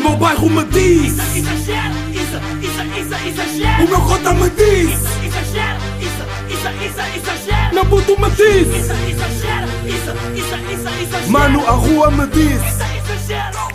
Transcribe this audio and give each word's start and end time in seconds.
meu 0.00 0.16
bairro 0.16 0.50
me 0.50 0.64
diz 0.64 1.12
Isso, 1.12 1.36
exagero, 1.38 1.94
isso, 2.10 2.38
isso, 2.62 2.82
isso, 3.00 3.28
exagero. 3.28 3.84
O 3.84 3.88
meu 3.88 4.00
cota 4.00 4.34
me 4.34 4.50
diz 4.50 4.90
Isso, 4.90 5.24
exagero, 5.24 5.80
isso, 6.00 6.24
isso, 6.54 6.68
isso, 6.86 7.00
exagero. 7.16 7.74
Meu 7.74 7.86
puto 7.86 8.20
me 8.20 8.30
diz 8.30 8.68
Isso, 8.68 8.92
exagero, 8.92 9.66
isso, 9.86 10.10
isso, 10.36 10.54
isso, 10.72 10.88
exagero. 11.02 11.30
Mano, 11.30 11.66
a 11.66 11.72
rua 11.72 12.10
me 12.10 12.26
diz 12.28 12.60
Isso, 12.60 12.82
exagero. 13.22 13.70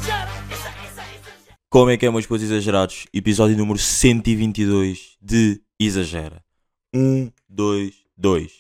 Como 1.76 1.90
é 1.90 1.98
que 1.98 2.06
é, 2.06 2.10
meus 2.10 2.26
putos 2.26 2.44
exagerados? 2.46 3.06
Episódio 3.14 3.58
número 3.58 3.78
122 3.78 5.18
de 5.22 5.62
Exagera. 5.78 6.42
1, 6.96 7.30
2, 7.50 7.94
2. 8.16 8.52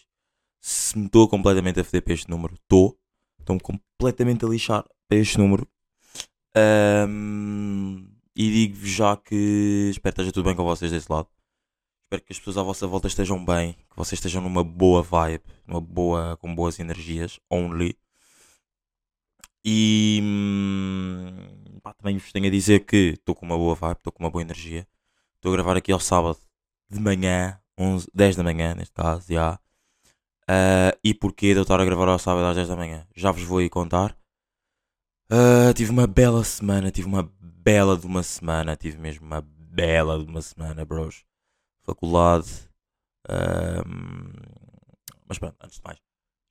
Se 0.59 0.97
me 0.97 1.05
estou 1.05 1.25
completamente 1.29 1.79
a 1.79 1.83
foder 1.85 2.01
para 2.01 2.13
este 2.13 2.29
número, 2.29 2.55
estou. 2.55 2.97
Estou-me 3.39 3.61
completamente 3.61 4.43
a 4.43 4.49
lixar 4.49 4.83
para 5.07 5.17
este 5.17 5.37
número. 5.37 5.65
Ahm, 6.55 8.07
e 8.35 8.49
digo-vos 8.49 8.89
já 8.89 9.17
que 9.17 9.89
espero 9.91 10.15
que 10.15 10.21
esteja 10.21 10.31
tudo 10.31 10.45
bem 10.45 10.55
com 10.55 10.63
vocês 10.63 10.91
desse 10.91 11.11
lado. 11.11 11.27
Espero 12.05 12.23
que 12.23 12.33
as 12.33 12.39
pessoas 12.39 12.57
à 12.57 12.63
vossa 12.63 12.87
volta 12.87 13.07
estejam 13.07 13.43
bem, 13.43 13.73
que 13.73 13.97
vocês 13.97 14.19
estejam 14.19 14.41
numa 14.41 14.63
boa 14.63 15.01
vibe, 15.01 15.43
numa 15.67 15.81
boa, 15.81 16.37
com 16.37 16.53
boas 16.55 16.79
energias, 16.79 17.39
only. 17.49 17.97
E 19.65 20.19
hum, 20.23 21.79
pá, 21.81 21.93
também 21.93 22.17
vos 22.17 22.31
tenho 22.31 22.47
a 22.47 22.49
dizer 22.49 22.85
que 22.85 23.13
estou 23.17 23.35
com 23.35 23.45
uma 23.45 23.57
boa 23.57 23.75
vibe, 23.75 23.97
estou 23.97 24.13
com 24.13 24.23
uma 24.23 24.29
boa 24.29 24.41
energia. 24.41 24.87
Estou 25.35 25.51
a 25.51 25.55
gravar 25.55 25.77
aqui 25.77 25.91
ao 25.91 25.99
sábado 25.99 26.37
de 26.89 26.99
manhã, 26.99 27.59
11, 27.77 28.07
10 28.13 28.35
da 28.35 28.43
manhã 28.43 28.75
neste 28.75 28.93
caso, 28.93 29.33
já. 29.33 29.59
Ah, 30.47 30.95
e 31.03 31.13
porquê 31.13 31.53
de 31.53 31.59
eu 31.59 31.63
estar 31.63 31.79
a 31.81 31.85
gravar 31.85 32.07
ao 32.09 32.19
sábado 32.19 32.45
às 32.45 32.55
10 32.55 32.67
da 32.69 32.75
manhã? 32.75 33.07
Já 33.15 33.31
vos 33.31 33.43
vou 33.43 33.59
aí 33.59 33.69
contar. 33.69 34.15
Ah, 35.29 35.73
tive 35.73 35.91
uma 35.91 36.05
bela 36.05 36.43
semana, 36.43 36.91
tive 36.91 37.07
uma 37.07 37.31
bela 37.39 37.97
de 37.97 38.05
uma 38.05 38.21
semana, 38.21 38.75
tive 38.75 38.97
mesmo 38.97 39.25
uma 39.25 39.41
bela 39.41 40.19
de 40.23 40.25
uma 40.29 40.41
semana, 40.41 40.85
bros. 40.85 41.23
Faculdade. 41.83 42.69
mas 45.27 45.39
pronto, 45.39 45.55
antes 45.63 45.77
de 45.77 45.83
mais. 45.83 45.99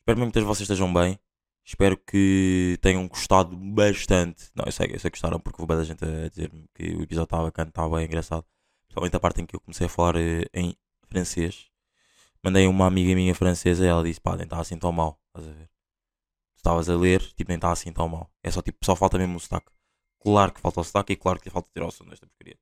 Espero 0.01 0.19
mesmo 0.19 0.33
que 0.33 0.41
vocês 0.41 0.69
estejam 0.69 0.93
bem. 0.93 1.19
Espero 1.65 1.97
que 1.97 2.79
tenham 2.83 3.09
gostado 3.09 3.57
bastante. 3.57 4.51
Não, 4.55 4.65
eu 4.67 4.73
sei, 4.73 4.87
eu 4.93 4.99
sei 5.01 5.11
que 5.11 5.17
gostaram 5.17 5.41
porque 5.41 5.61
houve 5.63 5.77
da 5.77 5.85
gente 5.85 6.05
a 6.05 6.29
dizer-me 6.29 6.69
que 6.75 6.95
o 6.95 7.03
episódio 7.03 7.25
estava 7.25 7.45
bacana, 7.45 7.71
estava 7.71 8.03
engraçado. 8.05 8.45
Principalmente 8.83 9.17
a 9.17 9.21
parte 9.21 9.41
em 9.41 9.47
que 9.47 9.57
eu 9.57 9.61
comecei 9.61 9.87
a 9.87 9.89
falar 9.89 10.17
eh, 10.17 10.45
em 10.53 10.77
francês. 11.09 11.71
Mandei 12.43 12.67
uma 12.67 12.87
amiga 12.87 13.15
minha 13.15 13.35
francesa 13.35 13.85
e 13.85 13.89
ela 13.89 14.05
disse: 14.05 14.21
pá, 14.21 14.37
nem 14.37 14.45
está 14.45 14.61
assim 14.61 14.79
tão 14.79 14.93
mal. 14.93 15.19
Estás 15.29 15.49
a 15.49 15.53
ver? 15.59 15.74
Estavas 16.65 16.89
a 16.89 16.97
ler, 16.97 17.21
tipo, 17.35 17.51
nem 17.51 17.57
está 17.57 17.71
assim 17.71 17.93
tão 17.93 18.09
mal. 18.09 18.31
É 18.43 18.51
só 18.51 18.63
tipo, 18.63 18.79
só 18.83 18.97
falta 18.97 19.19
mesmo 19.19 19.37
o 19.37 19.41
sotaque. 19.41 19.71
Claro 20.19 20.51
que 20.51 20.61
falta 20.63 20.81
o 20.81 20.85
sotaque 20.85 21.13
e 21.13 21.17
claro 21.17 21.39
que 21.39 21.47
lhe 21.47 21.53
falta 21.53 21.69
tirar 21.75 21.87
o 21.87 21.91
som 21.91 22.07
desta 22.07 22.27
porcaria. 22.27 22.57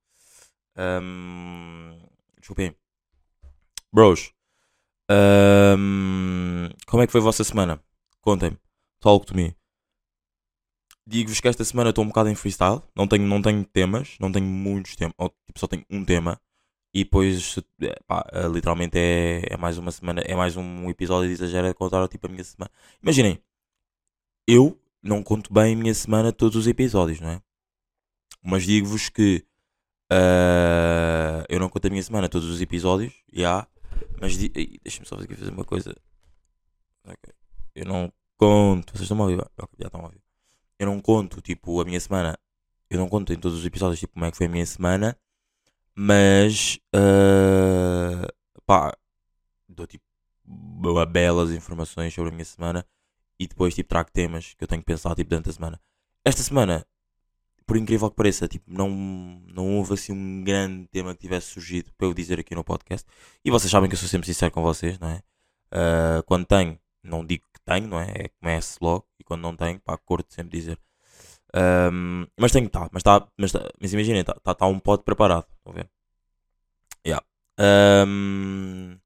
Ahm, 0.77 1.98
desculpem. 2.36 2.75
Bros. 3.92 4.33
ahm, 5.09 6.70
como 6.86 7.03
é 7.03 7.06
que 7.06 7.12
foi 7.12 7.20
a 7.20 7.25
vossa 7.25 7.44
semana? 7.44 7.81
Contem-me. 8.20 8.59
Talk 9.00 9.25
to 9.27 9.36
me. 9.36 9.55
Digo-vos 11.06 11.39
que 11.41 11.47
esta 11.48 11.64
semana 11.64 11.91
estou 11.91 12.05
um 12.05 12.09
bocado 12.09 12.28
em 12.28 12.34
freestyle. 12.34 12.83
Não 12.97 13.06
tenho, 13.06 13.25
não 13.27 13.41
tenho 13.41 13.64
temas. 13.64 14.16
Não 14.19 14.33
tenho 14.33 14.47
muitos 14.47 14.97
temas. 14.97 15.14
Ou, 15.19 15.28
tipo, 15.47 15.61
só 15.61 15.69
tenho 15.69 15.84
um 15.91 16.05
tema. 16.05 16.41
E 16.94 17.05
depois, 17.05 17.56
é, 17.83 17.98
pá, 18.06 18.27
eh, 18.33 18.48
literalmente 18.48 18.98
é, 18.98 19.42
é 19.50 19.56
mais 19.56 19.78
uma 19.78 19.92
semana. 19.92 20.22
É 20.22 20.34
mais 20.34 20.56
um 20.56 20.91
episódio 20.91 21.28
de 21.28 21.34
exagero 21.34 21.69
a 21.69 21.75
contar 21.75 22.09
tipo, 22.09 22.27
a 22.27 22.31
minha 22.31 22.44
semana. 22.44 22.70
Imaginem. 23.03 23.41
Eu 24.47 24.79
não 25.03 25.23
conto 25.23 25.53
bem 25.53 25.75
a 25.75 25.77
minha 25.77 25.95
semana 25.95 26.33
todos 26.33 26.57
os 26.57 26.67
episódios, 26.67 27.21
não 27.21 27.31
é? 27.31 27.43
Mas 28.43 28.65
digo-vos 28.65 29.09
que 29.09 29.45
ah, 30.11 31.45
eu 31.49 31.59
não 31.61 31.69
conto 31.69 31.87
a 31.87 31.91
minha 31.91 32.03
semana 32.03 32.29
todos 32.29 32.49
os 32.49 32.61
episódios. 32.61 33.12
Já. 33.33 33.67
Mas 34.21 34.37
di- 34.37 34.53
Ei, 34.55 34.79
deixa-me 34.83 35.07
só 35.07 35.15
aqui 35.17 35.34
fazer 35.34 35.51
uma 35.51 35.65
coisa. 35.65 35.95
Ok. 37.05 37.34
Eu 37.75 37.84
não 37.87 38.12
conto. 38.37 38.93
Vocês 38.93 39.03
estão 39.03 39.19
a 39.19 39.22
ouvir? 39.22 39.41
Ok, 39.59 39.77
já 39.78 39.87
estão 39.87 40.00
a 40.00 40.05
ouvir. 40.05 40.21
Eu 40.78 40.87
não 40.87 41.00
conto, 41.00 41.41
tipo, 41.41 41.81
a 41.81 41.84
minha 41.84 42.00
semana. 42.00 42.39
Eu 42.91 42.99
não 42.99 43.09
conto 43.09 43.33
em 43.33 43.39
todos 43.39 43.59
os 43.59 43.65
episódios, 43.65 44.00
tipo, 44.00 44.12
como 44.15 44.27
é 44.27 44.31
que 44.31 44.37
foi 44.37 44.47
a 44.47 44.50
minha 44.50 44.66
semana. 44.66 45.16
Mas, 45.95 46.78
ah, 46.95 48.27
pá, 48.66 48.97
dou, 49.69 49.87
tipo, 49.87 50.05
belas 51.11 51.50
informações 51.53 52.12
sobre 52.12 52.31
a 52.31 52.34
minha 52.34 52.45
semana. 52.45 52.87
E 53.42 53.47
depois, 53.48 53.75
tipo, 53.75 53.88
trago 53.88 54.10
temas 54.12 54.54
que 54.54 54.62
eu 54.62 54.69
tenho 54.69 54.80
que 54.82 54.86
pensar, 54.86 55.14
tipo, 55.16 55.30
durante 55.30 55.50
a 55.50 55.53
semana. 55.53 55.80
Esta 56.25 56.42
semana, 56.42 56.86
por 57.66 57.76
incrível 57.76 58.08
que 58.10 58.16
pareça, 58.16 58.47
tipo, 58.47 58.64
não, 58.72 58.88
não 59.48 59.76
houve, 59.78 59.94
assim, 59.94 60.12
um 60.12 60.44
grande 60.44 60.86
tema 60.88 61.14
que 61.14 61.20
tivesse 61.20 61.48
surgido 61.48 61.91
para 61.98 62.06
eu 62.06 62.14
dizer 62.14 62.38
aqui 62.38 62.54
no 62.54 62.62
podcast. 62.62 63.06
E 63.44 63.50
vocês 63.50 63.70
sabem 63.70 63.88
que 63.88 63.94
eu 63.97 63.98
sou 63.98 64.08
sempre 64.08 64.26
sincero 64.26 64.53
com 64.53 64.62
vocês, 64.62 64.98
não 64.98 65.08
é? 65.08 65.22
Ah, 65.72 66.22
quando 66.26 66.47
tenho, 66.47 66.78
não 67.03 67.25
digo 67.26 67.44
que 67.53 67.60
tenho, 67.64 67.88
não 67.88 68.00
é? 68.00 68.10
É 68.16 68.28
comece 68.41 68.78
logo. 68.80 69.06
E 69.19 69.25
quando 69.25 69.42
não 69.42 69.56
tenho, 69.56 69.80
pá, 69.80 69.97
curto 69.98 70.32
sempre 70.32 70.59
dizer. 70.59 70.78
Ahm, 71.54 72.26
mas 72.38 72.53
tenho 72.53 72.66
que 72.66 72.76
estar, 72.76 72.88
mas, 72.92 73.03
tá, 73.03 73.26
mas, 73.36 73.53
tá, 73.53 73.70
mas 73.80 73.92
imaginem, 73.92 74.20
está 74.20 74.34
tá, 74.34 74.54
tá 74.54 74.66
um 74.66 74.78
pote 74.78 75.04
preparado. 75.04 75.47
Estão 75.59 75.72
a 75.72 75.76
ver? 75.76 75.91
Yeah. 77.06 77.24
Ahm, 77.59 78.98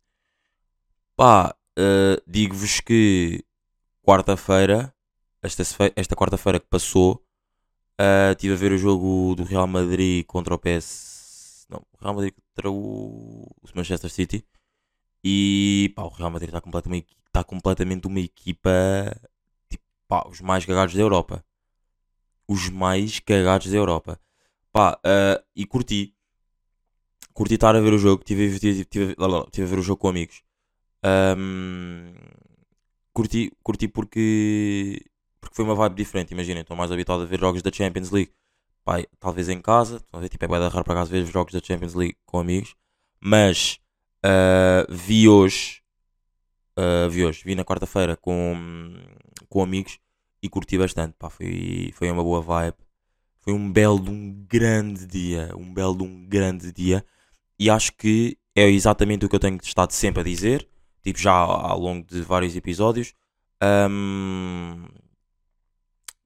pá, 1.17 1.57
ah, 1.79 2.23
digo-vos 2.27 2.81
que 2.81 3.45
quarta-feira, 4.07 4.95
esta, 5.43 5.63
esta 5.97 6.15
quarta-feira 6.15 6.61
que 6.61 6.67
passou, 6.69 7.21
ah, 7.99 8.31
estive 8.31 8.55
a 8.55 8.57
ver 8.57 8.73
o 8.73 8.79
jogo 8.79 9.35
do 9.35 9.43
Real 9.43 9.67
Madrid 9.67 10.25
contra 10.27 10.55
o 10.55 10.59
PS. 10.59 11.67
Não, 11.69 11.83
Real 12.01 12.15
Madrid 12.15 12.35
contra 12.35 12.71
o, 12.71 13.51
Manchester 13.75 14.11
City. 14.11 14.47
E 15.25 15.93
pá, 15.97 16.03
o 16.05 16.09
Real 16.09 16.31
Madrid 16.31 16.51
está 16.51 16.61
completamente, 16.61 17.09
tá 17.33 17.43
completamente 17.43 18.07
uma 18.07 18.21
equipa. 18.21 18.71
Tipo, 19.69 19.85
pá, 20.09 20.25
os 20.29 20.41
mais 20.41 20.65
cagados 20.65 20.95
da 20.95 21.01
Europa. 21.01 21.45
Os 22.49 22.69
mais 22.69 23.19
cagados 23.19 23.69
da 23.69 23.77
Europa. 23.77 24.21
Pá, 24.73 25.01
ah, 25.05 25.43
e 25.55 25.67
curti. 25.67 26.15
Curti 27.35 27.55
estar 27.55 27.75
a 27.75 27.81
ver 27.81 27.93
o 27.93 27.99
jogo. 27.99 28.23
Tive, 28.25 28.59
tive, 28.61 28.85
tive, 28.85 29.15
lá, 29.19 29.45
tive 29.51 29.67
a 29.67 29.71
ver 29.71 29.79
o 29.81 29.83
jogo 29.83 30.01
com 30.01 30.09
amigos. 30.09 30.43
Ahm, 31.03 31.96
curti, 33.17 33.51
curti 33.63 33.89
porque, 33.89 35.03
porque 35.41 35.57
foi 35.57 35.65
uma 35.65 35.75
vibe 35.75 35.97
diferente. 35.97 36.33
Imaginem, 36.33 36.61
estou 36.61 36.77
mais 36.77 36.93
habituado 36.93 37.23
a 37.23 37.27
ver 37.27 37.41
jogos 37.41 37.63
da 37.63 37.73
Champions 37.73 38.11
League. 38.11 38.31
Pá, 38.85 39.03
talvez 39.19 39.49
em 39.49 39.61
casa. 39.61 40.03
Ver, 40.15 40.29
tipo, 40.29 40.45
é 40.45 40.49
bem 40.49 40.59
raro 40.59 40.85
para 40.85 40.95
casa 40.95 41.11
ver 41.11 41.25
os 41.25 41.31
jogos 41.31 41.55
da 41.55 41.61
Champions 41.61 41.95
League 41.95 42.17
com 42.27 42.39
amigos. 42.39 42.77
Mas 43.19 43.79
ah, 44.23 44.87
vi 44.91 45.29
hoje. 45.29 45.83
ah, 46.77 47.09
vi 47.09 47.25
hoje, 47.25 47.43
vi 47.45 47.55
na 47.55 47.65
quarta-feira 47.65 48.17
com, 48.17 48.95
com 49.49 49.63
amigos 49.63 49.99
e 50.43 50.49
curti 50.49 50.77
bastante. 50.77 51.15
Pá, 51.19 51.31
foi, 51.31 51.93
foi 51.95 52.11
uma 52.11 52.23
boa 52.23 52.43
vibe. 52.43 52.77
Foi 53.41 53.55
um 53.55 53.73
belo 53.73 53.99
de 53.99 54.11
um 54.11 54.45
grande 54.47 55.07
dia. 55.07 55.51
Um 55.57 55.73
belo 55.73 55.97
de 55.97 56.03
um 56.05 56.27
grande 56.29 56.71
dia. 56.71 57.05
E 57.59 57.71
acho 57.71 57.93
que 57.95 58.37
é 58.55 58.69
exatamente 58.69 59.25
o 59.25 59.29
que 59.29 59.37
eu 59.37 59.41
tenho 59.41 59.59
estado 59.63 59.93
sempre 59.93 60.21
a 60.21 60.25
dizer. 60.25 60.69
Tipo, 61.07 61.21
já 61.21 61.33
ao 61.35 61.79
longo 61.79 62.05
de 62.05 62.21
vários 62.21 62.57
episódios. 62.57 63.15
Ahm, 63.63 64.87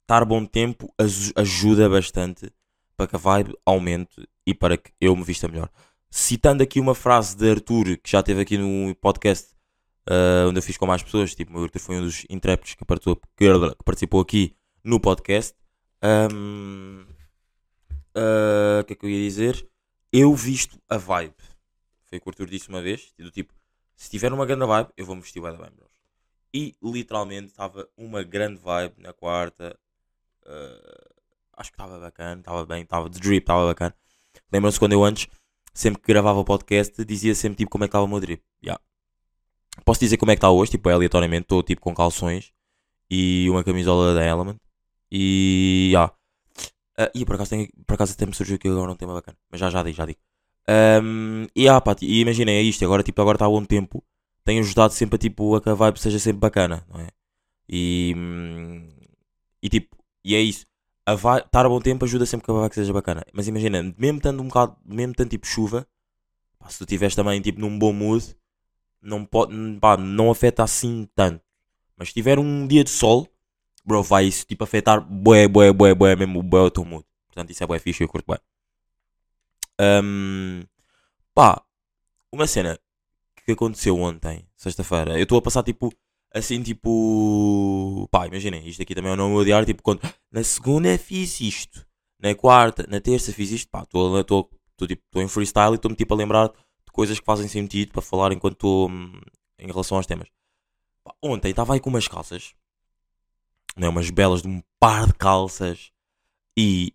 estar 0.00 0.24
bom 0.24 0.46
tempo 0.46 0.90
aj- 0.98 1.32
ajuda 1.36 1.86
bastante 1.86 2.50
para 2.96 3.06
que 3.06 3.14
a 3.14 3.18
vibe 3.18 3.54
aumente 3.66 4.26
e 4.46 4.54
para 4.54 4.78
que 4.78 4.90
eu 4.98 5.14
me 5.14 5.22
vista 5.22 5.46
melhor. 5.48 5.68
Citando 6.10 6.62
aqui 6.62 6.80
uma 6.80 6.94
frase 6.94 7.36
de 7.36 7.50
Arthur, 7.50 7.98
que 7.98 8.10
já 8.10 8.20
esteve 8.20 8.40
aqui 8.40 8.56
no 8.56 8.94
podcast 8.94 9.54
ah, 10.08 10.46
onde 10.48 10.58
eu 10.58 10.62
fiz 10.62 10.78
com 10.78 10.86
mais 10.86 11.02
pessoas, 11.02 11.34
tipo, 11.34 11.52
o 11.58 11.62
Arthur 11.62 11.78
foi 11.78 11.96
um 11.96 12.02
dos 12.02 12.24
intrépidos 12.30 12.74
que 12.74 12.84
participou, 13.84 14.20
aqui 14.22 14.56
no 14.82 14.98
podcast. 14.98 15.54
Ahm, 16.02 17.04
ah, 18.14 18.80
O 18.80 18.84
que 18.84 18.94
é 18.94 18.96
que 18.96 19.04
eu 19.04 19.10
ia 19.10 19.28
dizer? 19.28 19.68
Eu 20.10 20.34
visto 20.34 20.80
a 20.88 20.96
vibe. 20.96 21.34
Foi 22.06 22.16
o 22.16 22.20
que 22.22 22.28
o 22.28 22.30
Arthur 22.30 22.46
disse 22.46 22.70
uma 22.70 22.80
vez, 22.80 23.12
do 23.18 23.30
tipo, 23.30 23.52
se 24.00 24.08
tiver 24.08 24.32
uma 24.32 24.46
grande 24.46 24.64
vibe, 24.64 24.88
eu 24.96 25.04
vou-me 25.04 25.20
vestir 25.20 25.40
bué 25.42 25.52
da 25.52 25.58
bem, 25.58 25.70
bros. 25.76 25.92
E 26.54 26.74
literalmente 26.82 27.48
estava 27.48 27.86
uma 27.98 28.22
grande 28.22 28.58
vibe 28.58 28.94
na 28.96 29.12
quarta. 29.12 29.78
ah, 30.46 31.08
acho 31.58 31.70
que 31.70 31.74
estava 31.74 32.00
bacana, 32.00 32.40
estava 32.40 32.64
bem, 32.64 32.82
estava 32.82 33.10
de 33.10 33.20
drip, 33.20 33.42
estava 33.42 33.66
bacana. 33.66 33.94
Lembram-se 34.50 34.78
quando 34.78 34.92
eu 34.94 35.04
antes, 35.04 35.28
sempre 35.74 36.00
que 36.00 36.08
gravava 36.08 36.38
o 36.40 36.44
podcast, 36.46 37.04
dizia 37.04 37.34
sempre 37.34 37.58
tipo 37.58 37.70
como 37.70 37.84
é 37.84 37.88
que 37.88 37.90
estava 37.90 38.06
o 38.06 38.08
meu 38.08 38.20
drip. 38.20 38.42
Yeah. 38.64 38.82
Posso 39.84 40.00
dizer 40.00 40.16
como 40.16 40.32
é 40.32 40.34
que 40.34 40.38
está 40.38 40.50
hoje, 40.50 40.70
tipo, 40.70 40.88
é 40.88 40.94
aleatoriamente, 40.94 41.42
estou 41.42 41.62
tipo 41.62 41.82
com 41.82 41.94
calções 41.94 42.54
e 43.10 43.48
uma 43.50 43.62
camisola 43.62 44.14
da 44.14 44.24
Element. 44.24 44.58
E 45.10 45.88
yeah. 45.90 46.14
Ah, 46.96 47.10
e 47.14 47.26
por 47.26 47.34
acaso, 47.34 47.50
tem, 47.50 47.68
por 47.86 47.94
acaso 47.94 48.14
até 48.14 48.24
me 48.24 48.34
surgiu 48.34 48.56
aqui 48.56 48.68
agora 48.68 48.92
um 48.92 48.96
tema 48.96 49.12
bacana. 49.12 49.36
Mas 49.50 49.60
já 49.60 49.68
já 49.68 49.82
digo, 49.82 49.96
já 49.96 50.06
digo. 50.06 50.20
Ahm, 50.68 51.46
e 51.54 51.68
ah, 51.68 51.80
pá, 51.80 51.96
e 52.00 52.20
imaginem, 52.20 52.56
é 52.56 52.62
isto. 52.62 52.84
Agora 52.84 53.02
tipo, 53.02 53.20
agora 53.20 53.36
está 53.36 53.46
há 53.46 53.48
bom 53.48 53.64
tempo. 53.64 54.02
Tem 54.44 54.58
ajudado 54.60 54.92
sempre 54.92 55.16
a, 55.16 55.18
tipo, 55.18 55.54
a 55.56 55.60
que 55.60 55.68
a 55.68 55.74
vibe 55.74 56.00
seja 56.00 56.18
sempre 56.18 56.40
bacana, 56.40 56.84
não 56.92 57.00
é? 57.00 57.08
E, 57.68 58.14
hum, 58.16 58.88
e 59.62 59.68
tipo, 59.68 59.96
e 60.24 60.34
é 60.34 60.40
isso. 60.40 60.66
a 61.06 61.14
vai- 61.14 61.40
estar 61.42 61.66
a 61.66 61.68
bom 61.68 61.80
tempo 61.80 62.04
ajuda 62.04 62.26
sempre 62.26 62.46
que 62.46 62.50
a 62.52 62.54
vibe 62.54 62.74
seja 62.74 62.92
bacana. 62.92 63.24
Mas 63.32 63.48
imagina, 63.48 63.82
mesmo 63.98 64.18
estando 64.18 64.42
um 64.42 64.48
bocado, 64.48 64.76
mesmo 64.86 65.14
tanto 65.14 65.30
tipo 65.30 65.46
chuva, 65.46 65.86
pá, 66.58 66.68
se 66.70 66.78
tu 66.78 66.84
estiveres 66.84 67.14
também 67.16 67.40
tipo 67.42 67.60
num 67.60 67.78
bom 67.78 67.92
mood, 67.92 68.36
não, 69.02 69.24
pode, 69.24 69.54
pá, 69.80 69.96
não 69.96 70.30
afeta 70.30 70.62
assim 70.64 71.08
tanto. 71.14 71.42
Mas 71.96 72.08
se 72.08 72.14
tiver 72.14 72.38
um 72.38 72.66
dia 72.66 72.84
de 72.84 72.90
sol, 72.90 73.28
bro, 73.84 74.02
vai 74.02 74.26
isso 74.26 74.46
tipo 74.46 74.64
afetar 74.64 75.00
bué, 75.00 75.48
bué, 75.48 75.72
bué, 75.72 75.94
bué, 75.94 76.16
mesmo 76.16 76.42
bué 76.42 76.62
o 76.62 76.70
teu 76.70 76.84
mood. 76.84 77.04
Portanto, 77.28 77.50
isso 77.50 77.64
é 77.64 77.66
bué 77.66 77.78
fixe, 77.78 78.04
eu 78.04 78.08
curto 78.08 78.26
bué. 78.26 78.38
Ahm, 79.82 80.64
pá, 81.34 81.64
uma 82.30 82.46
cena 82.46 82.78
que 83.46 83.52
aconteceu 83.52 83.98
ontem, 83.98 84.46
sexta-feira, 84.54 85.16
eu 85.18 85.22
estou 85.22 85.38
a 85.38 85.42
passar 85.42 85.62
tipo, 85.62 85.90
assim, 86.34 86.62
tipo, 86.62 88.06
pá, 88.10 88.26
imaginem, 88.26 88.68
isto 88.68 88.82
aqui 88.82 88.94
também 88.94 89.10
é 89.10 89.14
o 89.14 89.16
nome 89.16 89.36
do 89.36 89.44
diário, 89.44 89.64
tipo, 89.64 89.82
quando 89.82 90.02
na 90.30 90.44
segunda 90.44 90.98
fiz 90.98 91.40
isto, 91.40 91.86
na 92.18 92.34
quarta, 92.34 92.86
na 92.90 93.00
terça 93.00 93.32
fiz 93.32 93.50
isto, 93.52 93.70
pá, 93.70 93.82
estou 93.84 94.22
tipo, 94.86 95.02
em 95.16 95.28
freestyle 95.28 95.72
e 95.72 95.76
estou-me 95.76 95.96
tipo 95.96 96.12
a 96.12 96.16
lembrar 96.16 96.48
de 96.48 96.92
coisas 96.92 97.18
que 97.18 97.24
fazem 97.24 97.48
sentido 97.48 97.92
para 97.92 98.02
falar 98.02 98.32
enquanto 98.32 98.54
estou 98.54 98.90
hum, 98.90 99.18
em 99.58 99.66
relação 99.66 99.96
aos 99.96 100.06
temas. 100.06 100.28
Pá, 101.02 101.14
ontem 101.22 101.50
estava 101.50 101.72
aí 101.72 101.80
com 101.80 101.88
umas 101.88 102.06
calças, 102.06 102.54
né, 103.78 103.88
umas 103.88 104.10
belas 104.10 104.42
de 104.42 104.48
um 104.48 104.62
par 104.78 105.06
de 105.06 105.14
calças 105.14 105.90
e 106.54 106.92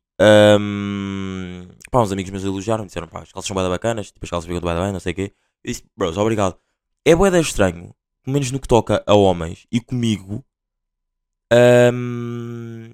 hum, 0.60 1.68
pá, 1.92 2.02
uns 2.02 2.12
amigos 2.12 2.32
meus 2.32 2.44
elogiaram, 2.44 2.86
disseram 2.86 3.08
pá, 3.08 3.22
as 3.22 3.32
calças 3.32 3.48
são 3.48 3.56
bué 3.56 3.64
da 3.64 3.70
bacanas, 3.70 4.12
tipo 4.12 4.26
as 4.26 4.30
calças 4.30 4.48
ficam 4.48 4.62
bem, 4.62 4.92
não 4.92 5.00
sei 5.00 5.12
o 5.14 5.16
quê. 5.16 5.34
Eu 5.64 5.72
disse, 5.72 5.84
bros, 5.96 6.18
obrigado. 6.18 6.58
É 7.04 7.16
bué 7.16 7.40
estranho, 7.40 7.96
pelo 8.24 8.34
menos 8.34 8.52
no 8.52 8.60
que 8.60 8.68
toca 8.68 9.04
a 9.06 9.14
homens 9.14 9.68
e 9.72 9.80
comigo, 9.80 10.44
hum, 11.94 12.94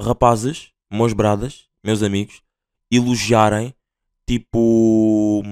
rapazes, 0.00 0.72
meus 0.90 1.12
bradas, 1.12 1.66
meus 1.82 2.02
amigos, 2.02 2.42
elogiarem 2.90 3.74
tipo 4.26 5.42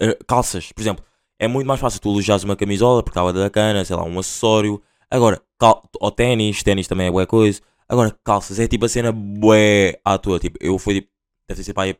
eh, 0.00 0.18
calças, 0.26 0.70
por 0.72 0.80
exemplo. 0.82 1.04
É 1.38 1.48
muito 1.48 1.66
mais 1.66 1.80
fácil 1.80 2.00
tu 2.00 2.10
elogiares 2.10 2.44
uma 2.44 2.56
camisola 2.56 3.02
porque 3.02 3.18
estava 3.18 3.32
da 3.32 3.50
cana, 3.50 3.84
sei 3.84 3.96
lá, 3.96 4.04
um 4.04 4.18
acessório. 4.18 4.80
Agora, 5.10 5.42
cal 5.58 5.82
ou 6.00 6.10
ténis, 6.10 6.62
ténis 6.62 6.86
também 6.86 7.08
é 7.08 7.10
boa 7.10 7.26
coisa. 7.26 7.60
Agora, 7.88 8.16
calças 8.24 8.58
é 8.58 8.66
tipo 8.66 8.84
a 8.86 8.88
cena 8.88 9.12
bué 9.12 10.00
à 10.04 10.18
toa. 10.18 10.38
Tipo, 10.38 10.58
eu 10.60 10.78
fui, 10.78 10.94
tipo, 10.94 11.08
deve 11.48 11.62
sido 11.62 11.74
pá, 11.74 11.84
a 11.88 11.94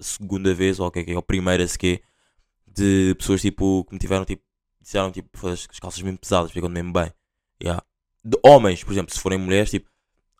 segunda 0.00 0.52
vez, 0.54 0.80
ou 0.80 0.86
o 0.88 0.90
que 0.90 1.00
é 1.00 1.04
que 1.04 1.10
é, 1.12 1.14
ou 1.14 1.20
a 1.20 1.22
primeira 1.22 1.66
sequer, 1.66 2.02
de 2.66 3.14
pessoas 3.18 3.40
tipo, 3.42 3.84
que 3.84 3.94
me 3.94 3.98
tiveram 3.98 4.24
tipo, 4.24 4.42
disseram 4.80 5.10
tipo, 5.12 5.28
"Foda-se, 5.38 5.66
as 5.70 5.80
calças 5.80 6.02
mesmo 6.02 6.18
pesadas, 6.18 6.52
ficam 6.52 6.68
mesmo 6.68 6.92
bem. 6.92 7.12
Yeah. 7.62 7.82
De 8.24 8.38
homens, 8.44 8.84
por 8.84 8.92
exemplo, 8.92 9.14
se 9.14 9.20
forem 9.20 9.38
mulheres, 9.38 9.70
tipo, 9.70 9.90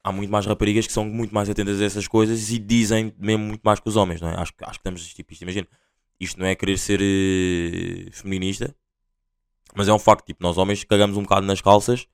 há 0.02 0.12
muito 0.12 0.30
mais 0.30 0.46
raparigas 0.46 0.86
que 0.86 0.92
são 0.92 1.04
muito 1.06 1.34
mais 1.34 1.48
atentas 1.48 1.80
a 1.80 1.84
essas 1.84 2.06
coisas 2.08 2.50
e 2.50 2.58
dizem 2.58 3.14
mesmo 3.18 3.44
muito 3.44 3.62
mais 3.62 3.80
que 3.80 3.88
os 3.88 3.96
homens, 3.96 4.20
não 4.20 4.28
é? 4.28 4.34
Acho, 4.34 4.52
acho 4.62 4.72
que 4.72 4.78
estamos, 4.80 5.14
tipo, 5.14 5.32
isto, 5.32 5.42
imagina, 5.42 5.66
isto 6.20 6.38
não 6.40 6.46
é 6.46 6.54
querer 6.54 6.78
ser 6.78 7.00
eh, 7.02 8.10
feminista, 8.12 8.74
mas 9.74 9.88
é 9.88 9.92
um 9.92 9.98
facto, 9.98 10.26
tipo, 10.26 10.42
nós 10.42 10.58
homens 10.58 10.84
cagamos 10.84 11.16
um 11.16 11.22
bocado 11.22 11.46
nas 11.46 11.60
calças 11.60 12.06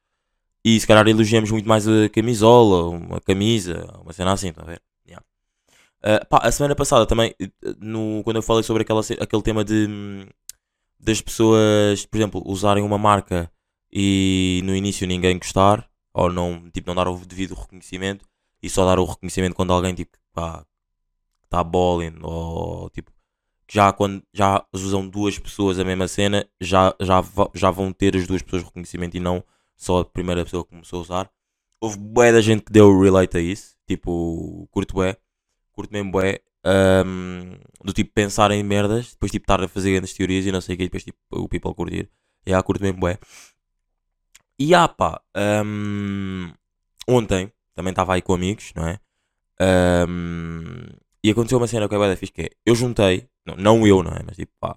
e 0.65 0.79
se 0.79 0.87
calhar 0.87 1.07
elogiamos 1.09 1.51
muito 1.51 1.69
mais 1.69 1.89
a 1.89 2.09
camisola, 2.11 2.89
uma 2.89 3.21
camisa, 3.21 3.87
uma 4.03 4.12
cena 4.12 4.33
assim, 4.33 4.49
estão 4.49 4.65
a 4.65 4.67
ver? 4.67 4.83
Yeah. 5.07 5.25
Ah, 6.03 6.25
pá, 6.27 6.39
a 6.43 6.53
semana 6.53 6.75
passada 6.75 7.07
também, 7.07 7.35
no, 7.79 8.23
quando 8.25 8.37
eu 8.37 8.43
falei 8.43 8.62
sobre 8.62 8.83
aquela, 8.83 9.01
aquele 9.01 9.43
tema 9.43 9.65
de 9.65 10.27
das 10.99 11.21
pessoas, 11.21 12.05
por 12.07 12.19
exemplo, 12.19 12.43
usarem 12.45 12.85
uma 12.85 12.99
marca 12.99 13.51
e 13.93 14.61
no 14.65 14.75
início 14.77 15.07
ninguém 15.07 15.39
gostar, 15.39 15.89
ou 16.12 16.31
não, 16.31 16.71
tipo, 16.71 16.89
não 16.89 16.95
dar 16.95 17.09
o 17.09 17.17
devido 17.25 17.55
reconhecimento, 17.55 18.27
e 18.62 18.69
só 18.69 18.85
dar 18.85 18.99
o 18.99 19.05
reconhecimento 19.05 19.55
quando 19.55 19.73
alguém 19.73 19.95
tipo, 19.95 20.19
pá, 20.33 20.65
está 21.45 21.65
balling, 21.65 22.19
ou 22.23 22.91
tipo, 22.91 23.11
já 23.71 23.93
quando 23.93 24.23
já 24.33 24.65
usam 24.73 25.09
duas 25.09 25.39
pessoas 25.39 25.79
a 25.79 25.85
mesma 25.85 26.09
cena, 26.09 26.47
já, 26.61 26.95
já, 27.01 27.23
já 27.55 27.71
vão 27.71 27.93
ter 27.93 28.17
as 28.17 28.27
duas 28.27 28.43
pessoas 28.43 28.62
reconhecimento 28.62 29.17
e 29.17 29.21
não 29.21 29.43
só 29.81 30.00
a 30.00 30.05
primeira 30.05 30.44
pessoa 30.44 30.65
que 30.65 30.71
começou 30.71 31.00
a 31.00 31.03
usar. 31.03 31.31
Houve 31.81 31.99
bué 31.99 32.32
da 32.32 32.41
gente 32.41 32.62
que 32.65 32.73
deu 32.73 32.99
relate 33.00 33.38
a 33.38 33.41
isso, 33.41 33.77
tipo, 33.87 34.69
curto 34.71 34.94
bué, 34.94 35.17
curto 35.73 35.93
mesmo 35.93 36.12
bué, 36.12 36.41
ahm, 36.65 37.56
do 37.85 37.93
tipo 37.93 38.12
pensar 38.15 38.50
em 38.53 38.62
merdas, 38.62 39.12
depois 39.12 39.32
tipo 39.32 39.44
estar 39.44 39.62
a 39.62 39.69
fazer 39.69 39.93
grandes 39.93 40.15
teorias 40.15 40.47
e 40.47 40.53
não 40.53 40.61
sei 40.61 40.75
o 40.75 40.79
que, 40.79 40.85
depois 40.85 41.05
tipo 41.05 41.19
o 41.32 41.49
people 41.49 41.75
curtir. 41.75 42.11
E 42.47 42.50
yeah, 42.50 42.62
curto 42.65 42.82
mesmo 42.82 43.00
bué. 43.00 43.19
E 44.59 44.75
ah 44.75 44.88
pá, 44.88 45.21
ahm, 45.35 46.53
ontem 47.09 47.53
também 47.75 47.91
estava 47.93 48.15
aí 48.15 48.23
com 48.23 48.35
amigos, 48.35 48.73
não 48.76 48.87
é? 48.88 49.00
Ahm, 49.61 50.88
e 51.25 51.31
aconteceu 51.31 51.59
uma 51.59 51.69
cena 51.69 51.88
que 51.88 51.94
é 51.94 51.99
bué 51.99 52.09
da 52.11 52.17
fixe 52.17 52.33
que 52.33 52.43
é, 52.43 52.50
eu 52.67 52.75
juntei, 52.75 53.29
não, 53.47 53.56
não 53.56 53.87
eu, 53.87 54.03
não 54.03 54.12
é? 54.12 54.23
Mas 54.26 54.37
tipo, 54.37 54.53
pá, 54.61 54.76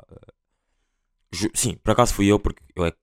ju- 1.31 1.51
sim, 1.53 1.75
por 1.83 1.91
acaso 1.91 2.13
fui 2.13 2.27
eu 2.27 2.39
porque 2.39 2.63
eu 2.75 2.85
é 2.85 2.91
que 2.91 2.97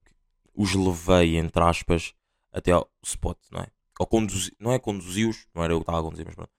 os 0.60 0.74
levei, 0.74 1.38
entre 1.38 1.62
aspas, 1.62 2.12
até 2.52 2.72
ao 2.72 2.86
spot, 3.02 3.38
não 3.50 3.60
é? 3.60 3.68
Ou 3.98 4.06
conduzi, 4.06 4.52
não 4.60 4.72
é 4.72 4.78
conduzi-os, 4.78 5.46
não 5.54 5.64
era 5.64 5.72
eu 5.72 5.78
que 5.78 5.84
estava 5.84 6.00
a 6.00 6.02
conduzir, 6.02 6.26
mas 6.26 6.34
pronto. 6.34 6.50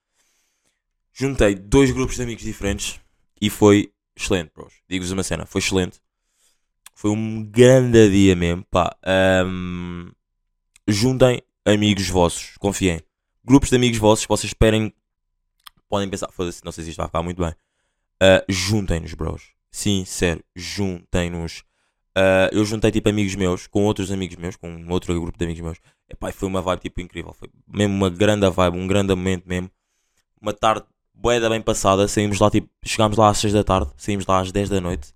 Juntei 1.12 1.54
dois 1.54 1.92
grupos 1.92 2.16
de 2.16 2.22
amigos 2.22 2.42
diferentes 2.42 3.00
e 3.40 3.48
foi 3.48 3.92
excelente, 4.16 4.50
bros. 4.52 4.74
Digo-vos 4.88 5.12
uma 5.12 5.22
cena, 5.22 5.46
foi 5.46 5.60
excelente. 5.60 6.00
Foi 6.94 7.10
um 7.12 7.44
grande 7.44 8.10
dia 8.10 8.34
mesmo, 8.34 8.64
pá. 8.64 8.96
Ahm, 9.04 10.10
juntem 10.88 11.40
amigos 11.64 12.08
vossos, 12.08 12.56
confiem. 12.58 13.00
Grupos 13.44 13.70
de 13.70 13.76
amigos 13.76 13.98
vossos, 13.98 14.26
vocês 14.26 14.50
esperem, 14.50 14.92
podem 15.88 16.08
pensar, 16.08 16.30
foda-se, 16.32 16.64
não 16.64 16.72
sei 16.72 16.84
se 16.84 16.90
isto 16.90 16.98
vai 16.98 17.06
ficar 17.06 17.22
muito 17.22 17.40
bem. 17.40 17.54
Ah, 18.20 18.44
juntem-nos, 18.48 19.14
bros. 19.14 19.52
Sim, 19.70 20.04
sério, 20.04 20.44
juntem-nos. 20.56 21.64
Ah, 22.14 22.50
eu 22.52 22.64
juntei 22.64 22.90
tipo 22.90 23.08
amigos 23.08 23.34
meus 23.34 23.66
com 23.66 23.84
outros 23.84 24.10
amigos 24.10 24.36
meus, 24.36 24.56
com 24.56 24.68
um 24.68 24.90
outro 24.92 25.18
grupo 25.20 25.38
de 25.38 25.44
amigos 25.44 25.62
meus. 25.62 25.78
Epá, 26.08 26.30
foi 26.32 26.48
uma 26.48 26.60
vibe 26.62 26.80
tipo 26.80 27.00
incrível. 27.00 27.32
Foi 27.34 27.48
mesmo 27.66 27.94
uma 27.94 28.10
grande 28.10 28.48
vibe, 28.50 28.78
um 28.78 28.86
grande 28.86 29.14
momento 29.14 29.44
mesmo. 29.48 29.70
Uma 30.40 30.52
tarde 30.52 30.84
boeda 31.14 31.48
bem 31.50 31.60
passada. 31.62 32.06
Saímos 32.08 32.38
lá 32.40 32.50
tipo, 32.50 32.68
chegámos 32.84 33.16
lá 33.18 33.30
às 33.30 33.38
6 33.38 33.52
da 33.52 33.64
tarde, 33.64 33.90
saímos 33.96 34.26
lá 34.26 34.40
às 34.40 34.52
10 34.52 34.68
da 34.68 34.80
noite. 34.80 35.12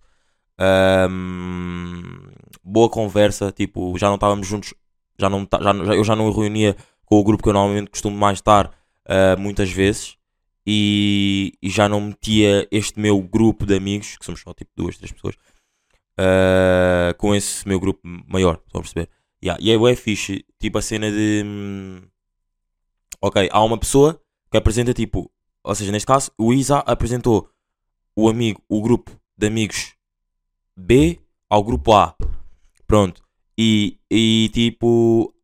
Ahm, 0.58 2.31
boa 2.64 2.88
conversa, 2.88 3.52
tipo, 3.52 3.96
já 3.98 4.08
não 4.08 4.14
estávamos 4.16 4.46
juntos, 4.46 4.75
já 5.19 5.28
não, 5.28 5.44
tá- 5.44 5.60
já, 5.62 5.72
eu 5.94 6.04
já 6.04 6.16
não 6.16 6.31
reunia 6.31 6.76
com 7.04 7.16
o 7.19 7.25
grupo 7.25 7.43
que 7.43 7.48
eu 7.48 7.52
normalmente 7.52 7.90
costumo 7.90 8.16
mais 8.16 8.38
estar 8.38 8.72
ah, 9.06 9.37
muitas 9.38 9.70
vezes. 9.70 10.16
E, 10.69 11.52
e 11.62 11.70
já 11.70 11.88
não 11.88 12.00
metia 12.00 12.66
este 12.72 12.98
meu 12.98 13.20
grupo 13.22 13.65
de 13.65 13.76
amigos, 13.76 14.17
que 14.17 14.24
somos 14.24 14.41
só 14.41 14.53
tipo 14.53 14.70
duas, 14.76 14.96
três 14.98 15.12
pessoas, 15.12 15.36
ah, 16.19 17.15
com 17.19 17.35
esse 17.35 17.67
meu 17.67 17.79
grupo 17.81 18.01
maior, 18.27 18.61
estão 18.67 18.81
a 18.81 18.82
perceber? 18.82 19.08
Yeah, 19.43 19.63
E 19.63 19.70
é 19.70 19.79
bué 19.79 19.94
fixe, 19.94 20.44
tipo 20.58 20.79
a 20.79 20.82
cena 20.82 21.11
de. 21.11 21.43
hum, 21.44 22.03
Ok, 23.20 23.49
há 23.51 23.63
uma 23.63 23.79
pessoa 23.79 24.20
que 24.51 24.56
apresenta 24.56 24.93
tipo. 24.93 25.31
Ou 25.65 25.75
seja, 25.75 25.91
neste 25.91 26.06
caso, 26.06 26.31
o 26.39 26.53
Isa 26.53 26.79
apresentou 26.79 27.49
o 28.15 28.29
amigo, 28.29 28.63
o 28.69 28.81
grupo 28.81 29.11
de 29.37 29.46
amigos 29.46 29.94
B 30.77 31.19
ao 31.51 31.63
grupo 31.65 31.93
A. 31.93 32.17
Pronto. 32.87 33.23
E, 33.58 33.99
e 34.11 34.51
tipo. 34.53 35.35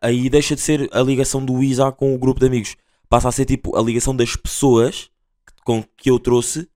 Aí 0.00 0.30
deixa 0.30 0.54
de 0.54 0.60
ser 0.60 0.88
a 0.92 1.02
ligação 1.02 1.44
do 1.44 1.62
Isa 1.62 1.90
com 1.90 2.14
o 2.14 2.18
grupo 2.18 2.38
de 2.40 2.46
amigos. 2.46 2.76
Passa 3.08 3.28
a 3.28 3.32
ser 3.32 3.44
tipo 3.44 3.76
a 3.76 3.82
ligação 3.82 4.14
das 4.14 4.36
pessoas 4.36 5.10
com 5.64 5.82
que 5.96 6.10
eu 6.10 6.18
trouxe 6.18 6.68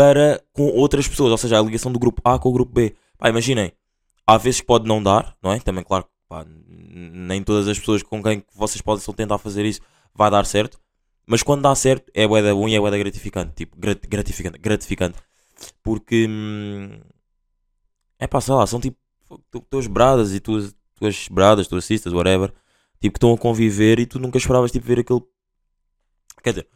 para 0.00 0.42
com 0.54 0.62
outras 0.68 1.06
pessoas. 1.06 1.30
Ou 1.30 1.36
seja, 1.36 1.58
a 1.58 1.62
ligação 1.62 1.92
do 1.92 1.98
grupo 1.98 2.22
A 2.24 2.38
com 2.38 2.48
o 2.48 2.52
grupo 2.52 2.72
B. 2.72 2.94
Pá, 3.18 3.28
imaginem. 3.28 3.70
Há 4.26 4.38
vezes 4.38 4.60
que 4.60 4.66
pode 4.66 4.88
não 4.88 5.02
dar, 5.02 5.36
não 5.42 5.52
é? 5.52 5.60
Também, 5.60 5.84
claro, 5.84 6.06
pá, 6.26 6.46
nem 6.48 7.42
todas 7.42 7.68
as 7.68 7.78
pessoas 7.78 8.02
com 8.02 8.22
quem 8.22 8.42
vocês 8.54 8.80
podem 8.80 9.04
tentar 9.14 9.36
fazer 9.36 9.66
isso 9.66 9.80
vai 10.14 10.30
dar 10.30 10.46
certo. 10.46 10.80
Mas 11.26 11.42
quando 11.42 11.60
dá 11.62 11.74
certo, 11.74 12.10
é 12.14 12.26
bué 12.26 12.40
bom 12.54 12.66
e 12.66 12.74
é 12.74 12.80
bué 12.80 12.98
gratificante. 12.98 13.52
Tipo, 13.54 13.76
grat- 13.78 14.06
gratificante, 14.08 14.58
gratificante. 14.58 15.18
Porque, 15.82 16.26
hum, 16.26 16.98
é 18.18 18.26
pá, 18.26 18.40
sei 18.40 18.54
lá, 18.54 18.66
são 18.66 18.80
tipo, 18.80 18.96
tu- 19.50 19.60
tuas 19.68 19.86
bradas 19.86 20.32
e 20.32 20.40
tuas, 20.40 20.74
tuas 20.94 21.28
bradas, 21.28 21.68
tuas 21.68 21.84
sisters, 21.84 22.14
whatever, 22.14 22.50
tipo, 23.00 23.12
que 23.14 23.18
estão 23.18 23.34
a 23.34 23.38
conviver 23.38 23.98
e 23.98 24.06
tu 24.06 24.18
nunca 24.18 24.38
esperavas, 24.38 24.72
tipo, 24.72 24.86
ver 24.86 25.00
aquele... 25.00 25.20
Quer 26.42 26.50
dizer, 26.50 26.68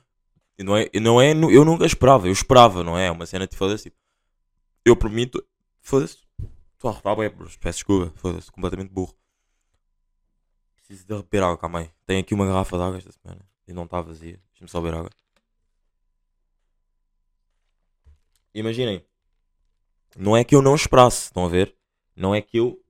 não 0.63 0.77
é, 0.77 0.89
não 1.01 1.21
é, 1.21 1.33
eu 1.33 1.65
nunca 1.65 1.85
esperava, 1.85 2.29
eu 2.29 2.33
esperava, 2.33 2.85
não 2.85 2.97
é? 2.97 3.11
Uma 3.11 3.27
cena, 3.27 3.47
tipo, 3.47 3.59
foda-se, 3.59 3.85
tipo, 3.85 3.97
eu 4.85 4.95
tu- 5.27 5.45
foda-se, 5.81 6.19
estou 6.75 6.91
a 6.91 6.93
bros, 7.31 7.57
peço 7.57 7.79
desculpa, 7.79 8.13
foda-se, 8.17 8.53
completamente 8.53 8.91
burro. 8.91 9.15
Preciso 10.77 11.07
de 11.07 11.15
beber 11.23 11.43
água, 11.43 11.57
calma 11.59 11.79
aí. 11.81 11.91
Tenho 12.07 12.21
aqui 12.21 12.35
uma 12.35 12.47
garrafa 12.47 12.77
de 12.77 12.83
água 12.83 12.99
esta 12.99 13.11
semana 13.11 13.41
e 13.67 13.73
não 13.73 13.85
está 13.85 14.01
vazia. 14.03 14.39
Deixa-me 14.51 14.69
só 14.71 14.81
beber 14.81 14.99
água. 14.99 15.11
Imaginem, 18.55 19.05
não 20.17 20.37
é 20.37 20.45
que 20.45 20.55
eu 20.55 20.63
não 20.63 20.75
esperasse, 20.75 21.25
estão 21.25 21.45
a 21.45 21.49
ver? 21.49 21.75
Não 22.15 22.35
é 22.35 22.41
que 22.41 22.59
eu. 22.59 22.81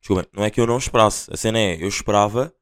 Desculpem, 0.00 0.26
não 0.32 0.42
é 0.42 0.50
que 0.50 0.60
eu 0.60 0.66
não 0.66 0.78
esperasse. 0.78 1.32
A 1.32 1.36
cena 1.36 1.58
é, 1.58 1.74
eu 1.80 1.86
esperava, 1.86 2.52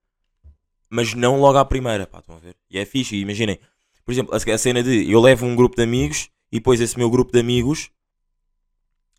mas 0.90 1.14
não 1.14 1.40
logo 1.40 1.56
à 1.56 1.64
primeira, 1.64 2.06
pá, 2.06 2.18
estão 2.18 2.34
a 2.34 2.38
ver? 2.38 2.56
E 2.68 2.78
é 2.78 2.84
fixe, 2.84 3.16
e 3.16 3.20
imaginem, 3.20 3.60
por 4.08 4.12
exemplo, 4.12 4.34
a, 4.34 4.56
cena 4.56 4.82
de 4.82 5.12
eu 5.12 5.20
levo 5.20 5.44
um 5.44 5.54
grupo 5.54 5.76
de 5.76 5.82
amigos 5.82 6.30
e 6.50 6.56
depois 6.56 6.80
esse 6.80 6.96
meu 6.96 7.10
grupo 7.10 7.30
de 7.30 7.40
amigos 7.40 7.90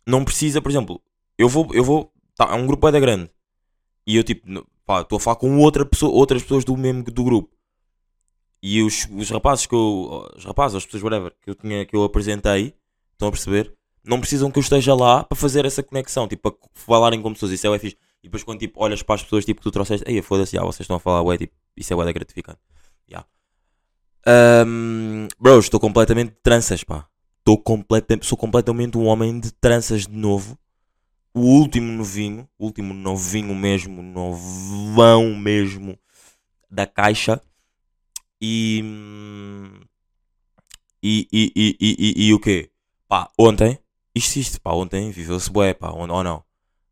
não 0.04 0.24
precisa, 0.24 0.60
por 0.60 0.68
exemplo, 0.68 1.00
eu 1.38 1.48
vou, 1.48 1.68
eu 1.72 1.84
vou, 1.84 2.12
tá, 2.34 2.48
é 2.50 2.54
um 2.54 2.66
grupo 2.66 2.88
é 2.88 2.90
da 2.90 2.98
grande 2.98 3.30
e 4.04 4.16
eu 4.16 4.24
tipo, 4.24 4.66
pá, 4.84 5.02
estou 5.02 5.18
a 5.18 5.20
falar 5.20 5.36
com 5.36 5.58
outra 5.58 5.86
pessoa, 5.86 6.12
outras 6.12 6.42
pessoas 6.42 6.64
do 6.64 6.76
mesmo 6.76 7.04
do 7.04 7.22
grupo 7.22 7.56
e 8.60 8.82
os, 8.82 9.08
os 9.16 9.30
rapazes 9.30 9.64
que 9.64 9.76
eu, 9.76 10.28
os 10.36 10.44
rapazes, 10.44 10.74
as 10.74 10.84
pessoas, 10.84 11.04
whatever, 11.04 11.36
que 11.40 11.50
eu, 11.50 11.54
tinha, 11.54 11.86
que 11.86 11.94
eu 11.94 12.02
apresentei, 12.02 12.74
estão 13.12 13.28
a 13.28 13.30
perceber? 13.30 13.72
Não 14.02 14.18
precisam 14.18 14.50
que 14.50 14.58
eu 14.58 14.60
esteja 14.60 14.92
lá 14.92 15.22
para 15.22 15.38
fazer 15.38 15.64
essa 15.64 15.84
conexão, 15.84 16.26
tipo, 16.26 16.50
para 16.50 16.68
falarem 16.74 17.22
com 17.22 17.32
pessoas, 17.32 17.52
isso 17.52 17.64
é 17.64 17.70
o 17.70 17.78
fixe. 17.78 17.96
E 18.24 18.26
depois 18.26 18.42
quando 18.42 18.58
tipo, 18.58 18.82
olhas 18.82 19.04
para 19.04 19.14
as 19.14 19.22
pessoas 19.22 19.44
tipo, 19.44 19.60
que 19.60 19.62
tu 19.62 19.70
trouxeste, 19.70 20.04
ei, 20.10 20.20
foda-se, 20.20 20.56
já, 20.56 20.62
vocês 20.62 20.80
estão 20.80 20.96
a 20.96 20.98
falar, 20.98 21.22
ué, 21.22 21.38
tipo, 21.38 21.54
isso 21.76 21.92
é 21.92 21.96
ué, 21.96 22.04
da 22.04 22.10
gratificante. 22.10 22.58
Já. 23.06 23.24
Ahm, 24.26 25.28
bro, 25.38 25.58
estou 25.58 25.80
completamente 25.80 26.30
de 26.30 26.40
tranças, 26.42 26.84
pá. 26.84 27.06
Estou 27.38 27.56
completamente, 27.58 28.26
sou 28.26 28.36
completamente 28.36 28.98
um 28.98 29.06
homem 29.06 29.40
de 29.40 29.50
tranças 29.52 30.06
de 30.06 30.16
novo. 30.16 30.58
O 31.32 31.40
último 31.40 31.90
novinho, 31.92 32.48
o 32.58 32.66
último 32.66 32.92
novinho 32.92 33.54
mesmo, 33.54 34.02
novão 34.02 35.34
mesmo 35.36 35.98
da 36.70 36.86
caixa. 36.86 37.40
E. 38.40 38.82
E, 41.02 41.26
e, 41.32 41.52
e, 41.56 41.76
e, 41.80 42.26
e, 42.26 42.34
o 42.34 42.40
quê? 42.40 42.70
Pá, 43.08 43.30
ontem, 43.38 43.78
isto, 44.14 44.36
isto, 44.38 44.60
pá, 44.60 44.72
ontem 44.72 45.10
viveu-se 45.10 45.50
bué, 45.50 45.72
pá, 45.72 45.90
ou 45.90 46.08
ou 46.08 46.22
não. 46.22 46.44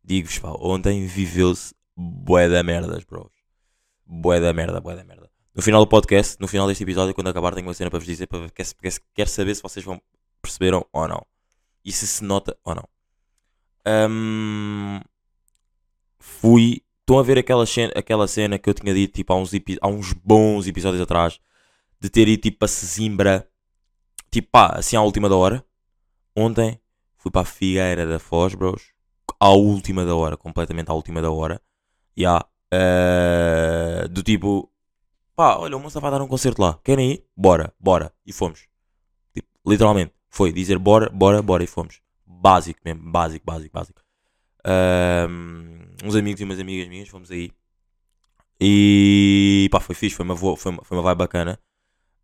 Digo-vos, 0.02 0.38
pá, 0.38 0.50
ontem 0.58 1.06
viveu-se 1.06 1.74
bué 1.94 2.48
da 2.48 2.62
merdas, 2.62 3.04
bros. 3.04 3.30
Bué 4.06 4.40
da 4.40 4.52
merda, 4.52 4.80
bué 4.80 4.96
da 4.96 5.04
merda. 5.04 5.27
No 5.58 5.62
final 5.62 5.84
do 5.84 5.88
podcast, 5.88 6.36
no 6.38 6.46
final 6.46 6.68
deste 6.68 6.84
episódio, 6.84 7.12
quando 7.12 7.26
acabar, 7.30 7.52
tenho 7.52 7.66
uma 7.66 7.74
cena 7.74 7.90
para 7.90 7.98
vos 7.98 8.06
dizer, 8.06 8.28
para 8.28 8.48
quer, 8.50 8.64
quer, 9.12 9.26
saber 9.26 9.56
se 9.56 9.60
vocês 9.60 9.84
vão 9.84 10.00
perceberam 10.40 10.86
ou 10.92 11.08
não. 11.08 11.26
E 11.84 11.90
se 11.90 12.06
se 12.06 12.22
nota 12.22 12.56
ou 12.62 12.76
não. 12.76 12.88
Ahm, 13.84 15.00
fui. 16.16 16.80
Estão 17.00 17.18
a 17.18 17.24
ver 17.24 17.38
aquela 17.38 17.66
cena, 17.66 17.92
aquela 17.96 18.28
cena 18.28 18.56
que 18.56 18.70
eu 18.70 18.74
tinha 18.74 18.94
dito 18.94 19.14
tipo, 19.14 19.32
há, 19.32 19.36
uns, 19.36 19.50
há 19.80 19.88
uns 19.88 20.12
bons 20.12 20.68
episódios 20.68 21.02
atrás 21.02 21.40
de 21.98 22.08
ter 22.08 22.28
ido 22.28 22.40
tipo 22.40 22.58
para 22.58 22.68
Sesimbra, 22.68 23.50
tipo 24.30 24.48
pá, 24.52 24.76
assim 24.76 24.94
à 24.94 25.02
última 25.02 25.28
da 25.28 25.34
hora. 25.34 25.64
Ontem 26.36 26.80
fui 27.16 27.32
para 27.32 27.40
a 27.40 27.44
Figueira 27.44 28.06
da 28.06 28.20
Foz, 28.20 28.54
bros, 28.54 28.92
à 29.40 29.50
última 29.50 30.06
da 30.06 30.14
hora, 30.14 30.36
completamente 30.36 30.88
à 30.88 30.94
última 30.94 31.20
da 31.20 31.32
hora. 31.32 31.60
E 32.16 32.24
há 32.24 32.46
do 34.08 34.22
tipo, 34.22 34.70
pá, 35.38 35.56
olha, 35.56 35.76
o 35.76 35.80
moça 35.80 36.00
vai 36.00 36.10
dar 36.10 36.20
um 36.20 36.26
concerto 36.26 36.60
lá, 36.60 36.80
querem 36.82 37.12
ir? 37.12 37.24
Bora, 37.36 37.72
bora. 37.78 38.12
E 38.26 38.32
fomos. 38.32 38.66
Tipo, 39.34 39.48
literalmente, 39.66 40.12
foi 40.30 40.52
dizer 40.52 40.78
bora, 40.78 41.10
bora, 41.10 41.42
bora 41.42 41.64
e 41.64 41.68
fomos. 41.68 42.00
Básico 42.26 42.80
mesmo, 42.84 43.10
básico, 43.10 43.44
básico, 43.46 43.72
básico. 43.74 44.02
Ahm, 44.64 45.94
uns 46.04 46.16
amigos 46.16 46.40
e 46.40 46.44
umas 46.44 46.60
amigas 46.60 46.88
minhas, 46.88 47.08
fomos 47.08 47.30
aí. 47.30 47.52
E 48.60 49.68
pá, 49.70 49.80
foi 49.80 49.94
fixe, 49.94 50.16
foi 50.16 50.24
uma, 50.24 50.34
vo- 50.34 50.56
foi 50.56 50.72
uma, 50.72 50.84
foi 50.84 50.96
uma 50.96 51.02
vibe 51.04 51.18
bacana. 51.18 51.60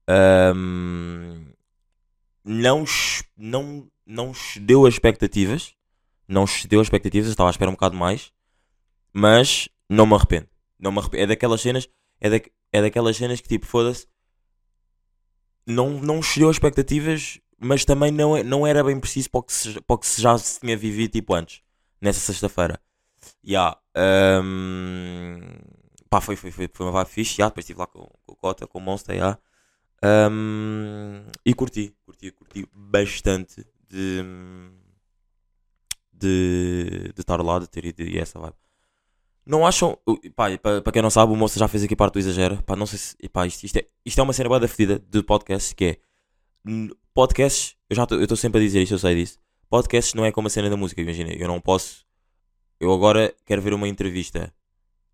Ahm, 0.09 1.53
não, 2.45 2.85
não, 3.37 3.89
não 4.07 4.33
deu 4.61 4.87
as 4.87 4.95
expectativas. 4.95 5.75
Não 6.29 6.45
deu 6.69 6.81
as 6.81 6.87
expectativas, 6.87 7.31
estava 7.31 7.51
à 7.51 7.53
espera 7.53 7.71
um 7.71 7.75
bocado 7.75 7.97
mais. 7.97 8.33
Mas 9.13 9.69
não 9.89 10.07
me 10.07 10.15
arrependo. 10.15 10.49
Não 10.79 10.93
me 10.93 10.99
arrependo. 11.01 11.25
É 11.25 11.27
daquelas 11.29 11.61
cenas. 11.61 11.89
É, 12.21 12.31
da, 12.31 12.41
é 12.75 12.83
daquelas 12.83 13.17
cenas 13.17 13.41
que 13.41 13.49
tipo, 13.49 13.67
foda-se. 13.67 14.07
Não, 15.67 15.91
não 16.01 16.23
cedeu 16.23 16.51
as 16.51 16.57
expectativas, 16.57 17.41
mas 17.59 17.85
também 17.85 18.11
não, 18.11 18.37
é- 18.37 18.43
não 18.43 18.67
era 18.67 18.85
bem 18.85 18.99
preciso 19.01 19.31
para 19.31 19.39
o 19.41 19.43
que, 19.43 19.53
se, 19.53 19.81
para 19.81 19.95
o 19.95 19.99
que 19.99 20.07
se 20.07 20.21
já 20.21 20.37
se 20.37 20.61
tinha 20.61 20.77
vivido 20.77 21.13
tipo 21.13 21.35
antes. 21.35 21.63
Nessa 22.01 22.21
sexta-feira. 22.21 22.79
Ya, 23.47 23.77
ahm, 23.97 25.41
pá, 26.11 26.21
foi, 26.21 26.37
foi, 26.37 26.51
foi, 26.51 26.69
foi 26.73 26.87
uma 26.87 26.93
vibe 26.93 27.09
fixe. 27.11 27.41
Ya, 27.43 27.49
depois 27.49 27.65
estive 27.65 27.81
lá 27.81 27.87
com, 27.87 28.01
com 28.25 28.33
o 28.33 28.37
Cota, 28.37 28.67
com 28.67 28.79
o 28.79 28.83
Monster. 28.83 29.17
ya. 29.17 29.39
Ahm, 30.03 31.27
e 31.47 31.55
curti, 31.55 31.95
curti, 32.07 32.31
curti 32.33 32.69
bastante 32.75 33.67
de, 33.89 34.23
de, 36.13 37.13
de 37.15 37.21
estar 37.21 37.41
lá, 37.43 37.59
de 37.59 37.69
ter 37.69 37.85
ido 37.85 38.03
e 38.03 38.19
essa 38.19 38.39
vibe. 38.39 38.57
Não 39.47 39.67
acham, 39.67 39.99
para, 40.35 40.93
quem 40.93 41.03
não 41.03 41.11
sabe, 41.11 41.33
o 41.33 41.37
Monster 41.37 41.61
já 41.61 41.69
fez 41.69 41.85
aqui 41.85 41.95
parte 41.95 42.15
do 42.15 42.19
Exagera. 42.19 42.63
Pá, 42.63 42.75
não 42.75 42.87
sei 42.87 42.99
se, 42.99 43.17
pá, 43.29 43.47
isto, 43.47 43.65
isto, 43.65 43.77
é, 43.77 43.87
isto 44.05 44.19
é 44.19 44.23
uma 44.23 44.33
cena 44.33 44.49
boa 44.49 44.59
da 44.59 44.67
fedida 44.69 44.99
de 45.11 45.23
podcast 45.23 45.75
que 45.75 45.85
é 45.85 45.99
podcasts, 47.13 47.77
eu 47.91 47.97
já 47.97 48.05
estou 48.05 48.37
sempre 48.37 48.61
a 48.61 48.65
dizer 48.65 48.83
isto, 48.83 48.93
eu 48.95 48.99
sei 48.99 49.15
disso. 49.15 49.39
Podcasts 49.69 50.15
não 50.15 50.25
é 50.25 50.33
como 50.33 50.47
a 50.47 50.51
cena 50.51 50.71
da 50.71 50.77
música, 50.77 51.01
imagina, 51.03 51.31
eu 51.33 51.47
não 51.47 51.61
posso. 51.61 52.05
Eu 52.81 52.93
agora 52.93 53.35
quero 53.45 53.61
ver 53.61 53.75
uma 53.75 53.87
entrevista 53.89 54.53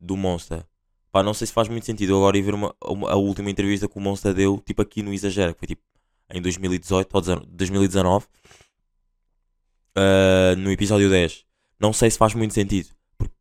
do 0.00 0.16
Monster. 0.16 0.64
Pá, 1.10 1.22
não 1.24 1.34
sei 1.34 1.48
se 1.48 1.52
faz 1.52 1.68
muito 1.68 1.84
sentido 1.84 2.12
eu 2.12 2.18
agora 2.18 2.38
ir 2.38 2.42
ver 2.42 2.54
uma, 2.54 2.74
uma- 2.84 3.10
a 3.10 3.16
última 3.16 3.50
entrevista 3.50 3.88
que 3.88 3.98
o 3.98 4.00
Monster 4.00 4.32
deu, 4.32 4.62
tipo 4.64 4.80
aqui 4.80 5.02
no 5.02 5.12
Exagera, 5.12 5.52
que 5.52 5.58
foi 5.58 5.66
tipo 5.68 5.82
em 6.32 6.40
2018 6.40 7.12
ou 7.12 7.20
19 7.20 7.46
2019, 7.50 8.26
ah, 9.96 10.54
no 10.56 10.70
episódio 10.70 11.10
10. 11.10 11.44
Não 11.78 11.92
sei 11.92 12.10
se 12.10 12.18
faz 12.18 12.34
muito 12.34 12.54
sentido. 12.54 12.88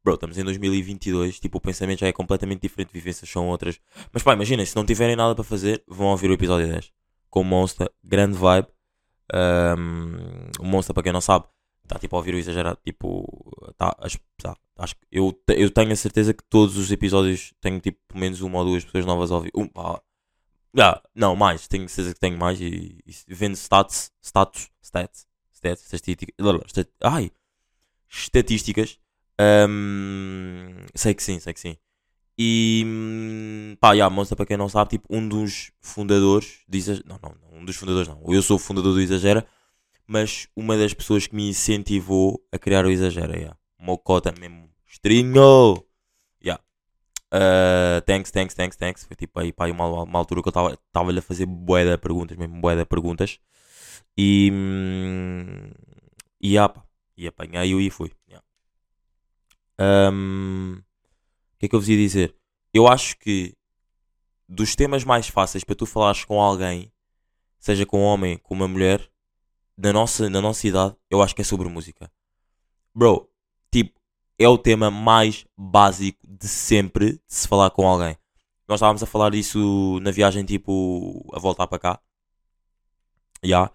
Bro, 0.10 0.16
estamos 0.16 0.40
em 0.40 0.44
2022, 0.44 1.40
tipo, 1.40 1.60
o 1.60 1.62
pensamento 1.62 2.00
já 2.00 2.08
é 2.08 2.12
completamente 2.12 2.62
diferente, 2.62 2.92
vivências 2.92 3.30
são 3.30 3.48
outras. 3.48 3.80
Mas 4.12 4.24
pá, 4.24 4.34
imaginem, 4.34 4.66
se 4.66 4.76
não 4.76 4.84
tiverem 4.84 5.16
nada 5.16 5.36
para 5.36 5.44
fazer, 5.44 5.84
vão 5.88 6.08
ouvir 6.08 6.32
o 6.32 6.34
episódio 6.34 6.68
10 6.68 6.92
com 7.30 7.42
o 7.42 7.44
Monster, 7.44 7.92
grande 8.04 8.36
vibe. 8.36 8.68
Ahm, 9.32 10.50
o 10.60 10.66
Monster, 10.66 10.96
para 10.96 11.04
quem 11.04 11.14
não 11.14 11.22
sabe, 11.22 11.46
está 11.84 12.00
tipo 12.00 12.16
a 12.16 12.20
ouvir 12.20 12.34
o 12.34 12.40
exagerado. 12.40 12.80
Tipo, 12.84 13.52
tá, 13.78 13.96
acho, 14.00 14.18
tá, 14.38 14.58
acho 14.80 14.96
que 14.96 15.02
eu, 15.12 15.40
eu 15.50 15.70
tenho 15.70 15.92
a 15.92 15.96
certeza 15.96 16.34
que 16.34 16.44
todos 16.50 16.76
os 16.76 16.92
episódios 16.92 17.54
tenho 17.62 17.80
tipo 17.80 18.00
pelo 18.08 18.20
menos 18.20 18.42
uma 18.42 18.58
ou 18.60 18.66
duas 18.66 18.84
pessoas 18.84 19.06
novas 19.06 19.32
a 19.32 19.36
ouvir. 19.36 19.52
Um, 19.56 19.70
ah, 19.76 20.02
já, 20.76 21.00
não, 21.14 21.36
mais, 21.36 21.68
tenho 21.68 21.88
certeza 21.88 22.16
que 22.16 22.20
tenho 22.20 22.38
mais. 22.38 22.60
E, 22.60 22.98
e 23.06 23.14
vendo 23.28 23.56
stats, 23.56 24.12
status, 24.24 24.72
stats, 24.82 25.28
stats, 25.54 25.84
estatísticas, 25.84 26.36
stat- 26.68 26.90
ai, 27.04 27.32
estatísticas. 28.10 29.00
Ahm, 29.40 30.86
sei 30.94 31.14
que 31.14 31.24
sim, 31.24 31.40
sei 31.40 31.54
que 31.54 31.60
sim. 31.60 31.78
E 32.38 32.84
hum, 32.86 33.76
pá, 33.82 33.94
yeah, 33.94 34.14
Monster, 34.14 34.38
para 34.38 34.46
quem 34.46 34.58
não 34.58 34.70
sabe, 34.70 34.92
tipo, 34.92 35.08
um 35.10 35.28
dos 35.28 35.72
fundadores 35.82 36.60
do 36.68 36.78
Exagera. 36.78 37.06
Não, 37.08 37.20
não, 37.22 37.60
um 37.60 37.66
dos 37.66 37.76
fundadores 37.76 38.08
não. 38.08 38.22
Eu 38.28 38.42
sou 38.42 38.56
o 38.56 38.60
fundador 38.60 38.94
do 38.94 39.02
Exagera, 39.02 39.46
mas 40.08 40.48
uma 40.56 40.78
das 40.78 40.94
pessoas 40.94 41.28
que 41.28 41.36
me 41.36 41.50
incentivou 41.50 42.42
a 42.52 42.58
criar 42.58 42.86
o 42.86 42.92
Exagera, 42.92 43.36
yeah. 43.36 43.58
Mocota 43.78 44.34
mesmo. 44.40 44.70
Estrinho! 44.88 45.84
Yeah. 46.44 46.64
Uh, 47.34 48.02
thanks, 48.06 48.32
thanks, 48.32 48.56
thanks, 48.56 48.78
thanks. 48.78 49.04
Foi 49.06 49.16
tipo 49.16 49.40
aí, 49.40 49.52
pá, 49.52 49.68
uma, 49.68 50.04
uma 50.04 50.20
altura 50.20 50.42
que 50.42 50.50
eu 50.50 50.74
estava-lhe 50.74 51.20
a 51.20 51.22
fazer 51.22 51.46
bué 51.46 51.86
de 51.86 51.98
perguntas, 51.98 52.38
mesmo 52.38 52.62
bué 52.62 52.76
de 52.76 52.86
perguntas. 52.86 53.40
E. 54.18 54.50
hum, 54.54 55.72
e 56.42 56.54
yeah, 56.54 56.74
pá. 56.74 56.84
E 57.18 57.28
apanhei-o 57.28 57.82
e 57.82 57.90
fui. 57.90 58.12
Yeah. 58.30 58.46
Um, 59.80 60.78
o 61.54 61.58
que 61.60 61.66
é 61.66 61.70
que 61.70 61.76
eu 61.76 61.80
vos 61.80 61.90
ia 61.90 61.98
dizer? 61.98 62.36
Eu 62.74 62.88
acho 62.88 63.18
que 63.18 63.56
dos 64.48 64.76
temas 64.76 65.04
mais 65.04 65.28
fáceis 65.28 65.64
para 65.64 65.76
tu 65.76 65.86
falares 65.86 66.26
com 66.26 66.42
alguém, 66.42 66.92
seja 67.60 67.86
com 67.86 68.00
um 68.00 68.04
homem, 68.04 68.38
com 68.38 68.54
uma 68.54 68.68
mulher, 68.68 69.10
na 69.78 69.94
nossa, 69.94 70.30
na 70.30 70.42
nossa 70.42 70.68
idade, 70.68 70.96
eu 71.10 71.22
acho 71.22 71.36
que 71.36 71.42
é 71.42 71.46
sobre 71.46 71.70
música. 71.70 72.12
Bro, 72.94 73.30
tipo, 73.72 74.00
é 74.38 74.48
o 74.48 74.58
tema 74.58 74.92
mais 74.92 75.46
básico 75.58 76.20
de 76.28 76.48
sempre 76.48 77.14
de 77.14 77.22
se 77.28 77.48
falar 77.48 77.70
com 77.70 77.88
alguém. 77.88 78.18
Nós 78.68 78.78
estávamos 78.78 79.02
a 79.02 79.08
falar 79.08 79.32
disso 79.32 80.00
na 80.02 80.12
viagem, 80.12 80.44
tipo, 80.44 81.28
a 81.34 81.40
voltar 81.40 81.66
para 81.68 81.80
cá. 81.80 82.00
Já. 83.44 83.72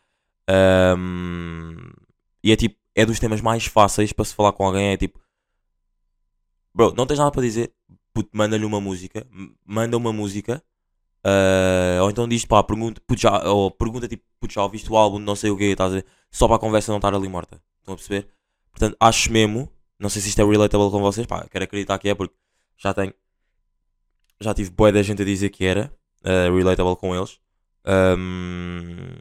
Um, 0.97 1.77
e 2.43 2.53
é 2.53 2.57
tipo, 2.57 2.77
é 2.95 3.05
dos 3.07 3.19
temas 3.19 3.41
mais 3.41 3.67
fáceis 3.67 4.13
para 4.13 4.25
se 4.25 4.35
falar 4.35 4.53
com 4.53 4.65
alguém. 4.67 4.93
É 4.93 4.97
tipo, 4.97 5.19
bro, 6.75 6.93
não 6.97 7.07
tens 7.07 7.19
nada 7.19 7.31
para 7.31 7.43
dizer, 7.43 7.73
puto, 8.13 8.31
manda-lhe 8.33 8.65
uma 8.65 8.81
música, 8.81 9.27
manda 9.65 9.97
uma 9.97 10.13
música, 10.13 10.63
ah, 11.25 12.03
ou 12.03 12.11
então 12.11 12.29
diz, 12.29 12.45
pá, 12.45 12.63
pergunta, 12.63 13.01
puto, 13.07 13.21
já, 13.21 13.43
ou 13.51 13.71
pergunta 13.71 14.07
tipo, 14.09 14.25
puto, 14.41 14.53
já 14.55 14.63
ouviste 14.63 14.91
o 14.91 14.97
álbum, 14.97 15.19
não 15.19 15.35
sei 15.35 15.51
o 15.51 15.57
que, 15.57 15.65
estás 15.65 15.93
a 15.93 15.97
dizer, 15.97 16.07
só 16.31 16.47
para 16.47 16.57
a 16.57 16.59
conversa 16.59 16.93
não 16.93 16.99
estar 16.99 17.15
ali 17.15 17.29
morta. 17.29 17.63
Estão 17.81 17.95
a 17.95 17.97
perceber? 17.97 18.29
Portanto, 18.71 18.97
acho 19.01 19.33
mesmo, 19.33 19.71
não 19.99 20.11
sei 20.11 20.21
se 20.21 20.29
isto 20.29 20.41
é 20.41 20.45
relatable 20.45 20.91
com 20.91 21.01
vocês, 21.01 21.27
pá, 21.27 21.47
quero 21.49 21.65
acreditar 21.65 21.99
que 21.99 22.09
é, 22.09 22.15
porque 22.15 22.35
já 22.77 22.93
tenho, 22.93 23.15
já 24.41 24.53
tive 24.53 24.71
boa 24.71 24.93
da 24.93 25.03
gente 25.03 25.23
a 25.23 25.25
dizer 25.25 25.51
que 25.51 25.65
era 25.65 25.93
ah, 26.25 26.51
relatable 26.55 26.97
com 26.97 27.15
eles. 27.15 27.39
Ahm, 27.85 29.19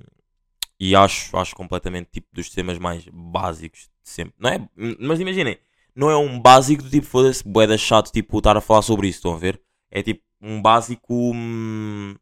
e 0.80 0.96
acho, 0.96 1.38
acho 1.38 1.56
completamente 1.56 2.10
tipo 2.12 2.28
dos 2.34 2.50
temas 2.50 2.78
mais 2.78 3.06
básicos 3.12 3.90
de 4.04 4.10
sempre. 4.10 4.34
Não 4.40 4.50
é? 4.50 4.70
Mas 5.00 5.20
imaginem, 5.20 5.58
não 5.96 6.10
é 6.10 6.18
um 6.18 6.40
básico 6.40 6.84
do 6.84 6.90
tipo, 6.90 7.06
foda-se, 7.06 7.44
boeda 7.48 7.78
chato, 7.78 8.12
tipo, 8.12 8.38
estar 8.38 8.58
a 8.58 8.62
falar 8.62 8.82
sobre 8.82 9.08
isso, 9.08 9.20
estão 9.20 9.34
a 9.34 9.38
ver? 9.38 9.62
É 9.92 10.02
tipo, 10.02 10.24
um 10.42 10.62
básico. 10.62 11.14
hum, 11.34 12.16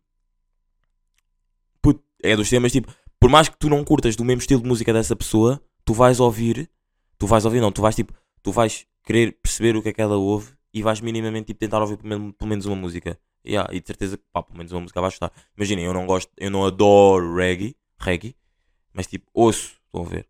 puto, 1.82 2.04
é 2.24 2.36
dos 2.36 2.50
temas 2.50 2.72
tipo. 2.72 2.94
Por 3.20 3.30
mais 3.30 3.48
que 3.50 3.58
tu 3.58 3.70
não 3.70 3.84
curtas 3.84 4.16
do 4.16 4.26
mesmo 4.26 4.42
estilo 4.42 4.62
de 4.62 4.68
música 4.68 4.92
dessa 4.94 5.16
pessoa, 5.16 5.62
tu 5.86 5.94
vais 5.94 6.20
ouvir. 6.20 6.70
Tu 7.18 7.28
vais 7.28 7.46
ouvir, 7.46 7.62
não, 7.62 7.72
tu 7.72 7.82
vais 7.82 7.96
tipo. 7.96 8.14
Tu 8.44 8.52
vais 8.52 8.88
querer 9.04 9.34
perceber 9.42 9.76
o 9.76 9.82
que 9.82 9.90
é 9.90 9.94
que 9.94 10.02
ela 10.02 10.18
ouve 10.18 10.54
e 10.74 10.82
vais 10.82 11.02
minimamente 11.02 11.48
tipo, 11.48 11.60
tentar 11.60 11.82
ouvir 11.82 11.98
pelo 11.98 12.34
menos, 12.48 12.66
uma 12.66 12.76
música. 12.76 13.20
Yeah, 13.46 13.74
e 13.74 13.80
de 13.80 13.88
certeza 13.88 14.18
que 14.18 14.24
pá, 14.32 14.44
pelo 14.44 14.58
menos 14.58 14.72
uma 14.72 14.82
música 14.82 15.02
vais 15.02 15.14
gostar. 15.14 15.32
Imaginem, 15.58 15.86
eu 15.86 15.94
não 15.94 16.06
gosto, 16.06 16.32
eu 16.38 16.52
não 16.52 16.66
adoro 16.66 17.36
reggae, 17.36 17.76
reggae, 18.00 18.36
mas 18.94 19.08
tipo, 19.08 19.30
ouço, 19.34 19.78
estão 19.88 20.04
a 20.04 20.06
ver. 20.06 20.28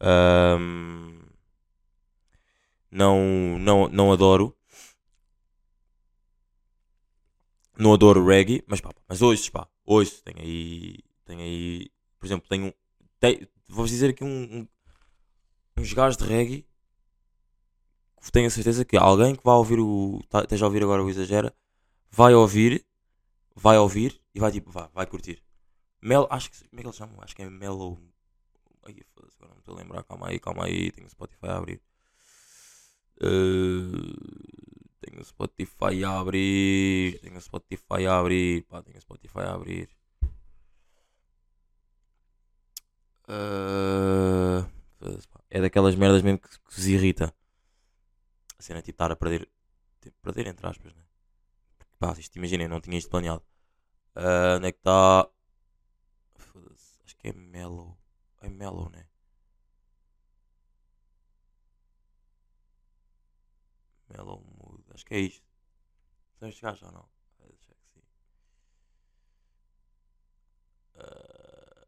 Ahm, 0.00 1.20
não, 2.90 3.58
não, 3.58 3.88
não 3.88 4.12
adoro. 4.12 4.54
Não 7.78 7.92
adoro 7.94 8.24
reggae, 8.26 8.62
mas 8.66 8.80
pá, 8.80 8.90
mas 9.08 9.22
ouço, 9.22 9.52
pá, 9.52 9.68
ouço. 9.84 10.22
Tenho 10.24 10.40
aí, 10.40 10.98
tenho 11.24 11.40
aí, 11.40 11.90
por 12.18 12.26
exemplo, 12.26 12.48
tenho, 12.48 12.74
tem, 13.20 13.46
vou-vos 13.68 13.90
dizer 13.90 14.10
aqui 14.10 14.24
um, 14.24 14.28
um- 14.60 14.68
uns 15.76 15.92
gajos 15.94 16.16
de 16.18 16.24
reggae 16.24 16.66
tenho 18.32 18.46
a 18.46 18.50
certeza 18.50 18.84
que 18.84 18.96
alguém 18.96 19.34
que 19.34 19.44
vai 19.44 19.54
ouvir 19.54 19.80
o, 19.80 20.20
tá- 20.28 20.42
esteja 20.42 20.64
a 20.64 20.68
ouvir 20.68 20.82
agora 20.82 21.02
o 21.02 21.08
Exagera, 21.10 21.54
vai 22.10 22.34
ouvir, 22.34 22.84
vai 23.56 23.78
ouvir 23.78 24.20
e 24.34 24.40
vai 24.40 24.52
tipo, 24.52 24.70
vai, 24.70 24.88
vai 24.94 25.06
curtir. 25.06 25.42
Mel, 26.02 26.26
acho 26.30 26.50
que, 26.50 26.58
como 26.68 26.80
é 26.80 26.82
que 26.82 26.88
eles 26.88 26.96
chamam? 26.96 27.16
Acho 27.22 27.36
que 27.36 27.42
é 27.42 27.50
Mellow. 27.50 27.98
Ai, 28.86 28.96
foda-se, 29.14 29.36
agora 29.38 29.52
não 29.54 29.60
estou 29.60 29.76
a 29.76 29.78
lembrar. 29.78 30.04
Calma 30.04 30.28
aí, 30.28 30.38
calma 30.40 30.66
aí. 30.66 30.92
Tenho 30.92 31.06
o 31.06 31.10
Spotify 31.10 31.46
a 31.48 31.58
abrir. 31.58 31.80
Eh, 33.20 34.78
tenho 35.00 35.20
o 35.20 35.24
Spotify 35.24 36.04
a 36.04 36.20
abrir. 36.20 37.18
Tenho 37.20 37.36
o 37.36 37.40
Spotify 37.40 38.06
a 38.06 38.18
abrir. 38.18 38.62
Pá, 38.64 38.82
tenho 38.82 38.96
o 38.96 39.00
Spotify 39.00 39.40
a 39.40 39.54
abrir. 39.54 39.88
Pá. 45.30 45.40
é 45.50 45.60
daquelas 45.60 45.94
merdas 45.94 46.22
mesmo 46.22 46.38
que, 46.38 46.48
que 46.48 46.74
vos 46.74 46.86
irrita. 46.86 47.34
A 48.58 48.62
cena 48.62 48.78
é 48.80 48.82
tipo 48.82 48.94
estar 48.94 49.12
a 49.12 49.16
perder. 49.16 49.48
Tipo, 50.00 50.16
perder 50.22 50.46
entre 50.48 50.66
aspas, 50.66 50.94
né? 50.94 51.02
Porque, 51.78 51.92
pá, 51.98 52.12
isto 52.18 52.36
imaginem, 52.36 52.68
não 52.68 52.80
tinha 52.80 52.98
isto 52.98 53.10
planeado. 53.10 53.42
Ah, 54.14 54.56
onde 54.56 54.68
é 54.68 54.72
que 54.72 54.78
está? 54.78 55.28
Acho 57.04 57.16
que 57.16 57.28
é 57.28 57.32
Mellow. 57.32 57.96
É 58.42 58.48
Mellow, 58.48 58.90
né? 58.90 59.06
Mellow 64.10 64.42
Mood, 64.58 64.84
acho 64.94 65.04
que 65.06 65.14
é 65.14 65.20
isto. 65.20 65.46
São 66.38 66.48
estes 66.48 66.62
gajos 66.62 66.82
ou 66.82 66.92
não? 66.92 67.08
Deixa 67.40 67.74
que 67.74 67.86
sim. 67.94 68.02
Ah, 70.96 71.86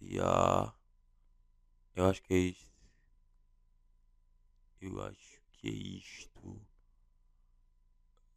yeah. 0.00 0.72
Eu 1.96 2.06
acho 2.06 2.22
que 2.22 2.34
é 2.34 2.38
isto. 2.38 2.70
Eu 4.80 5.02
acho 5.02 5.40
que 5.52 5.66
é 5.68 5.72
isto. 5.72 6.60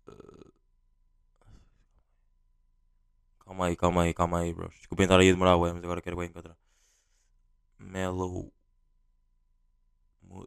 Ah. 0.07 0.51
Calma 3.43 3.65
aí, 3.67 3.75
calma 3.75 4.01
aí, 4.03 4.13
calma 4.13 4.39
aí, 4.39 4.53
bros. 4.53 4.75
Desculpem 4.75 5.05
estar 5.05 5.19
aí 5.19 5.29
a 5.29 5.31
demorar, 5.33 5.57
ué, 5.57 5.73
mas 5.73 5.83
agora 5.83 6.01
quero 6.01 6.17
bem 6.17 6.27
encontrar. 6.29 6.55
Mellow. 7.79 8.51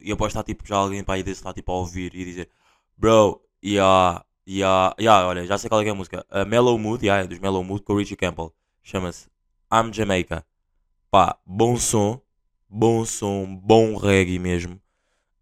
E 0.03 0.11
após 0.11 0.31
está 0.31 0.43
tipo 0.43 0.67
já 0.67 0.75
alguém 0.75 1.03
para 1.03 1.15
aí 1.15 1.23
desse 1.23 1.41
está 1.41 1.53
tipo 1.53 1.71
a 1.71 1.75
ouvir 1.75 2.13
e 2.15 2.25
dizer 2.25 2.49
Bro, 2.97 3.41
yeah, 3.63 4.23
yeah, 4.47 4.95
yeah, 4.99 5.27
olha, 5.27 5.45
já 5.45 5.57
sei 5.57 5.69
qual 5.69 5.81
é, 5.81 5.87
é 5.87 5.89
a 5.89 5.95
música. 5.95 6.25
A 6.29 6.45
Mellow 6.45 6.77
Mood, 6.77 7.05
yeah, 7.05 7.23
é 7.23 7.27
dos 7.27 7.39
Mellow 7.39 7.63
Mood 7.63 7.83
com 7.83 7.93
o 7.93 7.97
Richie 7.97 8.15
Campbell. 8.15 8.53
Chama-se 8.83 9.27
I'm 9.71 9.93
Jamaica. 9.93 10.45
Pá, 11.09 11.37
bom 11.45 11.77
som, 11.77 12.21
bom 12.69 13.05
som, 13.05 13.55
bom 13.55 13.95
reggae 13.95 14.39
mesmo. 14.39 14.79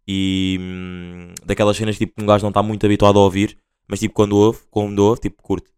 E 0.06 0.58
hum, 0.60 1.34
daquelas 1.44 1.76
cenas 1.76 1.96
tipo 1.98 2.14
que 2.16 2.22
um 2.22 2.26
gajo 2.26 2.42
não 2.42 2.50
está 2.50 2.62
muito 2.62 2.84
habituado 2.84 3.18
a 3.18 3.22
ouvir, 3.22 3.58
mas 3.86 4.00
tipo 4.00 4.14
quando 4.14 4.36
ouve, 4.36 4.60
quando 4.70 4.98
ouve, 5.00 5.20
tipo 5.20 5.42
curte. 5.42 5.70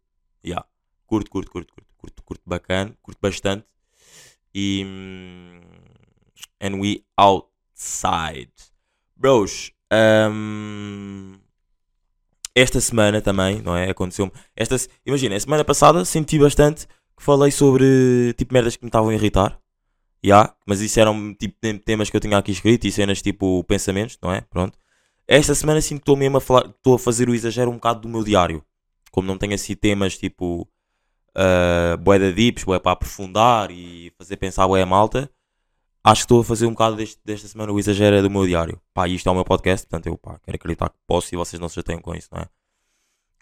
Yeah. 0.45 0.67
Curto, 1.07 1.31
curto, 1.31 1.51
curto, 1.51 1.73
curto, 1.75 1.95
curto, 1.97 2.23
curto 2.23 2.43
bacana, 2.47 2.97
curto 3.03 3.19
bastante. 3.21 3.67
E. 4.55 4.85
hum, 4.85 5.61
and 6.63 6.81
we 6.81 7.05
outside. 7.19 8.53
Bros, 9.23 9.71
hum, 10.33 11.39
esta 12.57 12.81
semana 12.81 13.23
também, 13.23 13.63
não 13.63 13.77
é? 13.77 13.89
Aconteceu-me. 13.89 14.33
Esta, 14.57 14.75
imagina, 15.07 15.37
a 15.37 15.41
semana 15.41 15.65
passada 15.65 16.05
senti 16.05 16.41
bastante 16.41 16.89
que 17.17 17.23
falei 17.23 17.53
sobre 17.53 18.35
tipo 18.37 18.53
merdas 18.53 18.75
que 18.75 18.83
me 18.83 18.89
estavam 18.89 19.11
a 19.11 19.15
irritar. 19.15 19.61
Yeah, 20.27 20.53
mas 20.67 20.81
isso 20.81 20.99
eram 20.99 21.33
tipo 21.35 21.57
tem- 21.61 21.79
temas 21.79 22.11
que 22.11 22.17
eu 22.17 22.21
tinha 22.21 22.37
aqui 22.37 22.51
escrito 22.51 22.85
e 22.85 22.91
cenas 22.91 23.23
tipo 23.23 23.63
pensamentos, 23.63 24.19
não 24.21 24.33
é? 24.33 24.41
Pronto. 24.41 24.77
Esta 25.29 25.55
semana 25.55 25.81
sinto 25.81 25.99
que 26.01 26.03
estou 26.03 26.17
mesmo 26.17 26.39
a 26.39 26.41
falar, 26.41 26.67
estou 26.67 26.97
a 26.97 26.99
fazer 26.99 27.29
o 27.29 27.35
exagero 27.35 27.71
um 27.71 27.75
bocado 27.75 28.01
do 28.01 28.09
meu 28.09 28.25
diário. 28.25 28.65
Como 29.13 29.29
não 29.29 29.39
tenho 29.39 29.55
assim 29.55 29.77
temas 29.77 30.19
tipo 30.19 30.69
uh, 31.37 31.97
bué 31.99 32.19
da 32.19 32.33
dips, 32.33 32.65
bué 32.65 32.81
para 32.81 32.91
aprofundar 32.91 33.71
e 33.71 34.13
fazer 34.19 34.37
pensar 34.37 34.67
bué 34.67 34.83
a 34.83 34.87
malta, 34.87 35.31
acho 36.05 36.23
que 36.23 36.25
estou 36.25 36.41
a 36.41 36.45
fazer 36.45 36.67
um 36.67 36.73
bocado 36.73 36.97
deste, 36.97 37.21
desta 37.25 37.49
semana 37.49 37.73
o 37.73 37.79
exagero 37.79 38.23
do 38.23 38.31
meu 38.31 38.47
diário. 38.47 38.81
Pá, 38.93 39.09
isto 39.09 39.29
é 39.29 39.33
o 39.33 39.35
meu 39.35 39.45
podcast, 39.45 39.87
portanto 39.87 40.07
eu 40.07 40.19
pá, 40.19 40.39
quero 40.43 40.57
acreditar 40.57 40.89
que 40.89 40.97
posso 41.07 41.35
e 41.35 41.37
vocês 41.37 41.61
não 41.61 41.69
se 41.69 41.77
chateiam 41.77 42.01
com 42.01 42.15
isso, 42.15 42.29
não 42.33 42.41
é? 42.41 42.49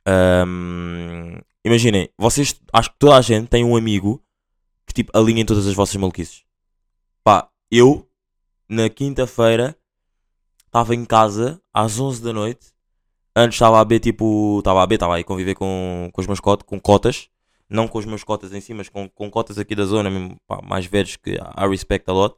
Ahm, 0.06 1.40
imaginem, 1.64 2.08
vocês, 2.18 2.60
acho 2.72 2.90
que 2.90 2.98
toda 2.98 3.16
a 3.16 3.20
gente 3.20 3.48
tem 3.48 3.64
um 3.64 3.76
amigo 3.76 4.22
que 4.86 4.94
tipo 4.94 5.16
alinha 5.16 5.42
em 5.42 5.46
todas 5.46 5.66
as 5.66 5.74
vossas 5.74 5.96
maluquices. 5.96 6.44
Pá, 7.22 7.48
eu 7.70 8.08
na 8.68 8.88
quinta-feira 8.88 9.76
estava 10.66 10.94
em 10.94 11.04
casa 11.04 11.60
às 11.72 11.98
11 11.98 12.22
da 12.22 12.32
noite. 12.32 12.68
Antes 13.34 13.56
estava 13.56 13.80
a 13.80 13.84
ver 13.84 14.00
tipo, 14.00 14.58
estava 14.58 14.82
a 14.82 14.86
ver, 14.86 14.94
estava 14.94 15.16
a 15.18 15.24
conviver 15.24 15.54
com, 15.54 16.10
com 16.12 16.20
os 16.20 16.26
meus 16.26 16.40
cotas, 16.40 16.66
com 16.66 16.80
cotas, 16.80 17.28
não 17.68 17.86
com 17.86 17.98
os 17.98 18.04
meus 18.04 18.24
cotas 18.24 18.52
em 18.52 18.60
si, 18.60 18.74
mas 18.74 18.88
com, 18.88 19.08
com 19.08 19.30
cotas 19.30 19.58
aqui 19.58 19.74
da 19.74 19.84
zona, 19.84 20.10
mesmo, 20.10 20.36
pá, 20.46 20.60
mais 20.62 20.86
velhos 20.86 21.16
que 21.16 21.30
I 21.32 21.68
respect 21.68 22.08
a 22.10 22.12
lot. 22.12 22.36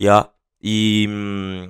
Yeah. 0.00 0.30
E 0.60 1.06
hum, 1.08 1.68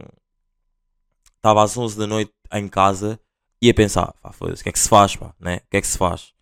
estava 1.37 1.63
às 1.63 1.77
11 1.77 1.99
da 1.99 2.07
noite 2.07 2.33
em 2.53 2.69
casa 2.69 3.19
e 3.61 3.71
a 3.71 3.75
pensar, 3.75 4.13
pá, 4.23 4.33
foda-se, 4.33 4.61
o 4.61 4.65
que 4.65 4.69
é 4.69 4.73
que 4.73 4.79
se 4.79 4.89
faz, 4.89 5.17
pá, 5.17 5.35
né? 5.41 5.57
O 5.67 5.71
que 5.71 5.77
é 5.79 5.81
que 5.81 5.87
se 5.87 5.99
faz? 5.99 6.33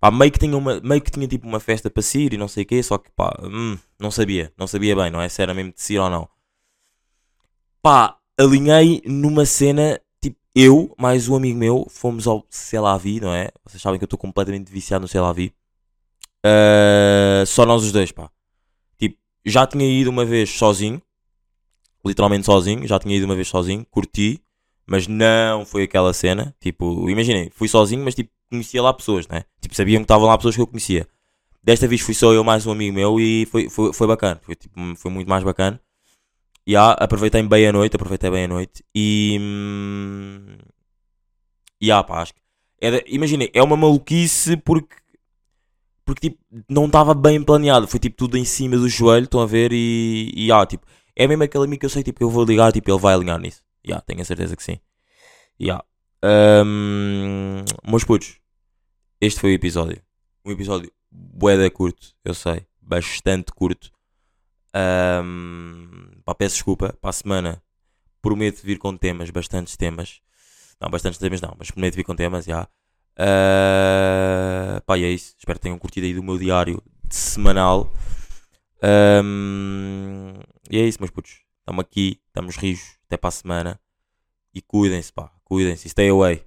Pá, 0.00 0.10
meio 0.10 0.30
que 0.30 0.38
tinha 0.38 0.56
uma, 0.56 0.80
meio 0.80 1.00
que 1.00 1.10
tinha 1.10 1.26
tipo 1.26 1.46
uma 1.46 1.60
festa 1.60 1.90
para 1.90 2.02
sair 2.02 2.32
e 2.34 2.36
não 2.36 2.48
sei 2.48 2.64
o 2.64 2.66
quê, 2.66 2.82
só 2.82 2.98
que 2.98 3.10
pá, 3.12 3.36
hum, 3.42 3.78
não 3.98 4.10
sabia, 4.10 4.52
não 4.56 4.66
sabia 4.66 4.94
bem, 4.94 5.10
não 5.10 5.20
é? 5.20 5.28
Se 5.28 5.42
era 5.42 5.54
mesmo 5.54 5.72
de 5.72 5.80
sair 5.82 5.98
ou 5.98 6.10
não. 6.10 6.28
Pá, 7.82 8.18
alinhei 8.38 9.02
numa 9.06 9.44
cena, 9.46 10.00
tipo, 10.20 10.38
eu, 10.54 10.94
mais 10.98 11.28
um 11.28 11.36
amigo 11.36 11.58
meu, 11.58 11.86
fomos 11.90 12.26
ao 12.26 12.46
Celavi, 12.50 13.20
não 13.20 13.34
é? 13.34 13.50
Vocês 13.64 13.82
sabem 13.82 13.98
que 13.98 14.04
eu 14.04 14.06
estou 14.06 14.18
completamente 14.18 14.70
viciado 14.70 15.02
no 15.02 15.08
Celavi. 15.08 15.54
Uh, 16.44 17.46
só 17.46 17.64
nós 17.64 17.82
os 17.82 17.92
dois, 17.92 18.12
pá. 18.12 18.30
Tipo, 18.98 19.16
já 19.44 19.66
tinha 19.66 19.86
ido 19.86 20.10
uma 20.10 20.24
vez 20.24 20.50
sozinho, 20.50 21.00
literalmente 22.04 22.46
sozinho, 22.46 22.86
já 22.86 22.98
tinha 22.98 23.16
ido 23.16 23.24
uma 23.24 23.34
vez 23.34 23.48
sozinho, 23.48 23.86
curti, 23.90 24.40
mas 24.86 25.06
não 25.06 25.64
foi 25.64 25.84
aquela 25.84 26.12
cena. 26.12 26.54
Tipo, 26.60 27.08
imaginem, 27.08 27.50
fui 27.54 27.68
sozinho, 27.68 28.04
mas 28.04 28.14
tipo, 28.14 28.30
conhecia 28.50 28.82
lá 28.82 28.92
pessoas, 28.92 29.26
né? 29.28 29.44
Tipo, 29.60 29.74
sabiam 29.74 30.00
que 30.00 30.04
estavam 30.04 30.28
lá 30.28 30.36
pessoas 30.36 30.54
que 30.54 30.60
eu 30.60 30.66
conhecia. 30.66 31.06
Desta 31.62 31.88
vez 31.88 32.00
fui 32.02 32.14
só 32.14 32.32
eu 32.32 32.44
mais 32.44 32.66
um 32.66 32.72
amigo 32.72 32.94
meu 32.94 33.18
e 33.18 33.46
foi, 33.46 33.70
foi, 33.70 33.92
foi 33.92 34.06
bacana, 34.06 34.38
foi, 34.42 34.54
tipo, 34.54 34.78
foi 34.96 35.10
muito 35.10 35.28
mais 35.28 35.42
bacana. 35.42 35.80
E 36.66 36.76
ah, 36.76 36.92
aproveitei 36.92 37.42
bem 37.42 37.66
a 37.66 37.72
noite, 37.72 37.96
aproveitei 37.96 38.30
bem 38.30 38.44
a 38.44 38.48
noite 38.48 38.82
e. 38.94 39.38
hum, 39.40 40.56
E 41.80 41.90
ah, 41.90 42.02
pá, 42.02 42.22
acho 42.22 42.34
que. 42.34 42.40
Era, 42.80 43.02
imaginem, 43.06 43.50
é 43.52 43.62
uma 43.62 43.76
maluquice 43.76 44.56
porque. 44.56 44.96
Porque 46.04 46.30
tipo, 46.30 46.38
não 46.68 46.86
estava 46.86 47.14
bem 47.14 47.42
planeado. 47.42 47.88
Foi 47.88 47.98
tipo 47.98 48.16
tudo 48.16 48.36
em 48.36 48.44
cima 48.44 48.76
do 48.76 48.88
joelho, 48.88 49.24
estão 49.24 49.40
a 49.40 49.46
ver? 49.46 49.72
E. 49.72 50.32
E 50.34 50.52
ah, 50.52 50.64
tipo, 50.66 50.86
é 51.16 51.26
mesmo 51.26 51.42
aquele 51.44 51.64
amigo 51.64 51.80
que 51.80 51.86
eu 51.86 51.90
sei 51.90 52.02
tipo, 52.02 52.18
que 52.18 52.24
eu 52.24 52.30
vou 52.30 52.44
ligar, 52.44 52.72
tipo, 52.72 52.90
ele 52.90 52.98
vai 52.98 53.14
alinhar 53.14 53.38
nisso. 53.38 53.62
Ya, 53.86 54.00
tenho 54.00 54.20
a 54.20 54.24
certeza 54.24 54.56
que 54.56 54.62
sim. 54.62 54.78
Ya. 55.60 55.84
Hum, 56.24 57.64
meus 57.86 58.04
putos, 58.04 58.38
este 59.20 59.40
foi 59.40 59.52
o 59.52 59.54
episódio. 59.54 60.02
Um 60.44 60.50
episódio 60.50 60.90
bué 61.10 61.70
curto, 61.70 62.14
eu 62.24 62.34
sei. 62.34 62.66
Bastante 62.80 63.52
curto. 63.52 63.90
Hum, 65.22 66.20
pá, 66.24 66.34
peço 66.34 66.56
desculpa. 66.56 66.92
Para 67.00 67.10
a 67.10 67.12
semana 67.12 67.62
prometo 68.20 68.62
vir 68.62 68.78
com 68.78 68.96
temas, 68.96 69.30
bastantes 69.30 69.76
temas. 69.76 70.20
Não, 70.80 70.90
bastantes 70.90 71.18
temas 71.18 71.40
não, 71.40 71.54
mas 71.58 71.70
prometo 71.70 71.94
vir 71.94 72.04
com 72.04 72.16
temas, 72.16 72.44
já. 72.44 72.68
Uh, 73.18 74.80
pá, 74.84 74.98
é 74.98 75.10
isso. 75.10 75.34
Espero 75.38 75.58
que 75.58 75.62
tenham 75.62 75.78
curtido 75.78 76.06
aí 76.06 76.14
do 76.14 76.22
meu 76.22 76.38
diário 76.38 76.82
semanal. 77.10 77.92
Hum, 78.84 80.34
e 80.70 80.78
é 80.78 80.86
isso, 80.86 80.98
meus 81.00 81.10
putos. 81.10 81.42
Estamos 81.60 81.80
aqui, 81.80 82.20
estamos 82.26 82.56
rijos. 82.56 82.98
Até 83.06 83.16
para 83.16 83.28
a 83.28 83.32
semana. 83.32 83.80
E 84.54 84.60
cuidem-se, 84.60 85.12
pá. 85.12 85.32
Cuidem-se. 85.44 85.88
Stay 85.88 86.08
away. 86.08 86.44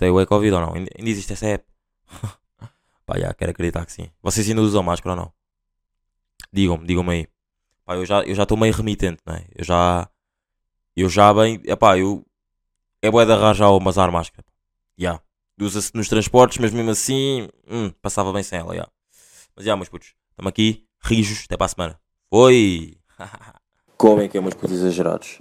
Tem 0.00 0.08
o 0.08 0.26
Covid 0.26 0.54
ou 0.54 0.60
não? 0.62 0.72
Ainda 0.72 0.90
existe 0.96 1.34
essa 1.34 1.46
app? 1.46 1.64
Pá, 3.04 3.18
já, 3.18 3.34
quero 3.34 3.50
acreditar 3.50 3.84
que 3.84 3.92
sim. 3.92 4.10
Vocês 4.22 4.48
ainda 4.48 4.62
usam 4.62 4.82
máscara 4.82 5.14
ou 5.14 5.16
não? 5.24 5.32
Digam-me, 6.50 6.86
digam-me 6.86 7.12
aí. 7.12 7.28
Pá, 7.84 7.96
eu 7.96 8.06
já 8.06 8.22
estou 8.24 8.56
meio 8.56 8.72
remitente, 8.72 9.20
não 9.26 9.34
é? 9.34 9.46
Eu 9.54 9.62
já. 9.62 10.08
Eu 10.96 11.06
já 11.10 11.34
bem. 11.34 11.60
Epá, 11.66 11.98
eu. 11.98 12.24
É 13.02 13.10
bué 13.10 13.26
de 13.26 13.32
arranjar 13.32 13.68
ou 13.68 13.78
masar 13.78 14.10
máscara. 14.10 14.46
Já. 14.96 15.20
Usa-se 15.60 15.94
nos 15.94 16.08
transportes, 16.08 16.56
mas 16.56 16.72
mesmo 16.72 16.90
assim. 16.92 17.46
Hum, 17.68 17.90
passava 18.00 18.32
bem 18.32 18.42
sem 18.42 18.58
ela, 18.58 18.74
já. 18.74 18.88
Mas 19.54 19.66
já, 19.66 19.76
meus 19.76 19.90
putos. 19.90 20.14
Estamos 20.30 20.48
aqui, 20.48 20.88
rijos, 21.02 21.44
até 21.46 21.56
para 21.56 21.66
a 21.66 21.68
semana. 21.68 22.00
Foi! 22.30 22.96
Como 23.96 24.22
é 24.22 24.28
que 24.28 24.38
é, 24.38 24.40
meus 24.40 24.54
putos 24.54 24.76
exagerados? 24.78 25.40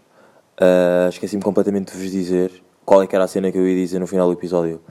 Ah, 0.60 1.08
Esqueci-me 1.10 1.42
completamente 1.42 1.94
de 1.94 1.98
vos 2.02 2.12
dizer 2.12 2.64
qual 2.86 3.02
é 3.02 3.08
que 3.08 3.16
era 3.16 3.24
a 3.24 3.28
cena 3.28 3.52
que 3.52 3.58
eu 3.58 3.68
ia 3.68 3.76
dizer 3.76 4.00
no 4.00 4.08
final 4.08 4.28
do 4.28 4.34
episódio. 4.34 4.82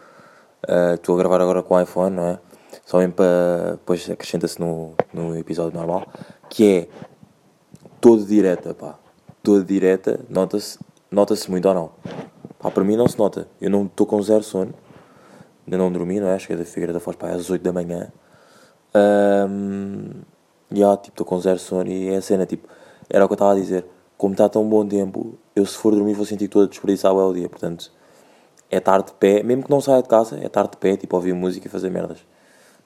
Ah, 0.66 0.94
Estou 0.94 1.14
a 1.14 1.18
gravar 1.18 1.40
agora 1.40 1.62
com 1.62 1.74
o 1.74 1.80
iPhone, 1.80 2.16
não 2.16 2.26
é? 2.26 2.38
Só 2.86 2.98
mesmo 2.98 3.14
para. 3.14 3.72
Depois 3.72 4.08
acrescenta-se 4.08 4.58
no, 4.60 4.94
no 5.12 5.36
episódio 5.36 5.76
normal. 5.78 6.06
Que 6.48 6.64
é. 6.64 6.88
Todo 8.00 8.24
direta, 8.24 8.72
pá. 8.74 8.98
Todo 9.42 9.64
direta. 9.64 10.20
Nota-se 10.28 10.78
nota-se 11.10 11.50
muito 11.50 11.68
ou 11.68 11.74
não? 11.74 11.92
Pá, 12.58 12.70
para 12.70 12.84
mim 12.84 12.96
não 12.96 13.08
se 13.08 13.18
nota. 13.18 13.48
Eu 13.60 13.70
não 13.70 13.84
estou 13.86 14.06
com 14.06 14.20
zero 14.22 14.42
sono. 14.42 14.72
Ainda 15.66 15.76
não 15.76 15.92
dormi, 15.92 16.18
não 16.20 16.28
é? 16.28 16.38
Cheguei 16.38 16.56
da 16.56 16.64
Figueira 16.64 16.92
da 16.92 17.00
Foz 17.00 17.16
para 17.16 17.34
às 17.34 17.50
8 17.50 17.62
da 17.62 17.72
manhã. 17.72 18.10
Um, 18.94 20.10
e 20.70 20.82
ah, 20.84 20.96
tipo, 20.96 21.14
estou 21.14 21.26
com 21.26 21.40
zero 21.40 21.58
sono 21.58 21.90
e 21.90 22.08
é 22.08 22.16
a 22.16 22.22
cena, 22.22 22.46
tipo, 22.46 22.68
era 23.08 23.24
o 23.24 23.28
que 23.28 23.32
eu 23.32 23.36
estava 23.36 23.52
a 23.52 23.54
dizer. 23.54 23.86
Como 24.16 24.32
está 24.32 24.48
tão 24.48 24.68
bom 24.68 24.86
tempo, 24.86 25.38
eu 25.54 25.64
se 25.64 25.76
for 25.76 25.94
dormir 25.94 26.14
vou 26.14 26.26
sentir 26.26 26.46
estou 26.46 26.62
a 26.62 26.66
desperdiçar 26.66 27.14
o 27.14 27.32
dia. 27.32 27.48
Portanto, 27.48 27.92
é 28.70 28.80
tarde 28.80 29.06
de 29.06 29.12
pé, 29.12 29.42
mesmo 29.42 29.62
que 29.64 29.70
não 29.70 29.80
saia 29.80 30.02
de 30.02 30.08
casa, 30.08 30.38
é 30.42 30.48
tarde 30.48 30.72
de 30.72 30.76
pé, 30.78 30.96
tipo, 30.96 31.14
ouvir 31.16 31.32
música 31.34 31.66
e 31.66 31.70
fazer 31.70 31.90
merdas. 31.90 32.18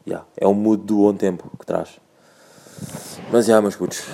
Yeah, 0.07 0.27
é 0.37 0.47
o 0.47 0.55
mood 0.55 0.85
do 0.85 0.97
bom 0.97 1.15
tempo 1.15 1.51
que 1.59 1.65
traz. 1.65 1.99
Mas 3.31 3.47
já, 3.47 3.61
meus 3.61 3.77
putos. 3.77 4.05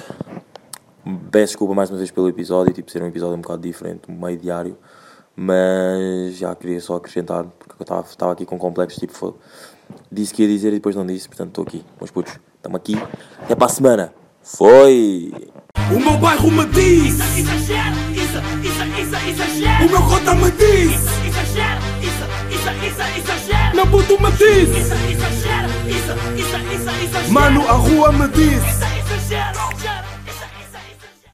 Peço 1.30 1.52
desculpa 1.52 1.74
mais 1.74 1.90
uma 1.90 1.96
vez 1.96 2.10
pelo 2.10 2.28
episódio, 2.28 2.72
tipo, 2.72 2.90
ser 2.90 3.02
um 3.02 3.06
episódio 3.06 3.36
um 3.36 3.40
bocado 3.40 3.62
diferente, 3.62 4.10
meio 4.10 4.36
diário. 4.38 4.76
Mas 5.34 6.36
já 6.36 6.54
queria 6.54 6.80
só 6.80 6.96
acrescentar, 6.96 7.44
porque 7.58 7.74
eu 7.80 7.84
estava- 7.84 8.06
estava 8.06 8.32
aqui 8.32 8.44
com 8.44 8.58
complexos, 8.58 8.98
tipo, 9.00 9.12
foi- 9.14 9.34
disse 10.10 10.32
que 10.34 10.42
ia 10.42 10.48
dizer 10.48 10.68
e 10.68 10.76
depois 10.76 10.96
não 10.96 11.06
disse, 11.06 11.28
portanto 11.28 11.48
estou 11.48 11.64
aqui. 11.64 11.84
Meus 11.98 12.10
putos, 12.10 12.38
estamos 12.56 12.76
aqui. 12.76 12.96
Até 13.42 13.54
para 13.54 13.66
a 13.66 13.70
semana. 13.70 14.12
Foi! 14.42 15.32
O 15.94 16.00
meu 16.00 16.18
bairro 16.18 16.50
me 16.50 16.64
diz, 16.66 17.14
isso, 17.14 17.40
isso, 17.40 17.52
isso, 18.62 19.28
exagera. 19.28 19.84
o 19.84 19.90
meu 19.90 20.02
cota 20.02 20.34
me 20.34 20.50
diz, 20.50 20.90
isso, 20.90 21.10
isso, 21.20 22.68
isso, 22.86 23.02
exagera. 23.18 23.74
meu 23.74 23.86
puto 23.86 24.22
me 24.22 24.30
diz, 24.32 24.68
Isso, 24.68 24.94
isso, 25.08 25.24
isso, 27.20 27.32
mano, 27.32 27.66
a 27.68 27.72
rua 27.72 28.12
me 28.12 28.28
diz. 28.28 28.62
Isso. 28.62 29.77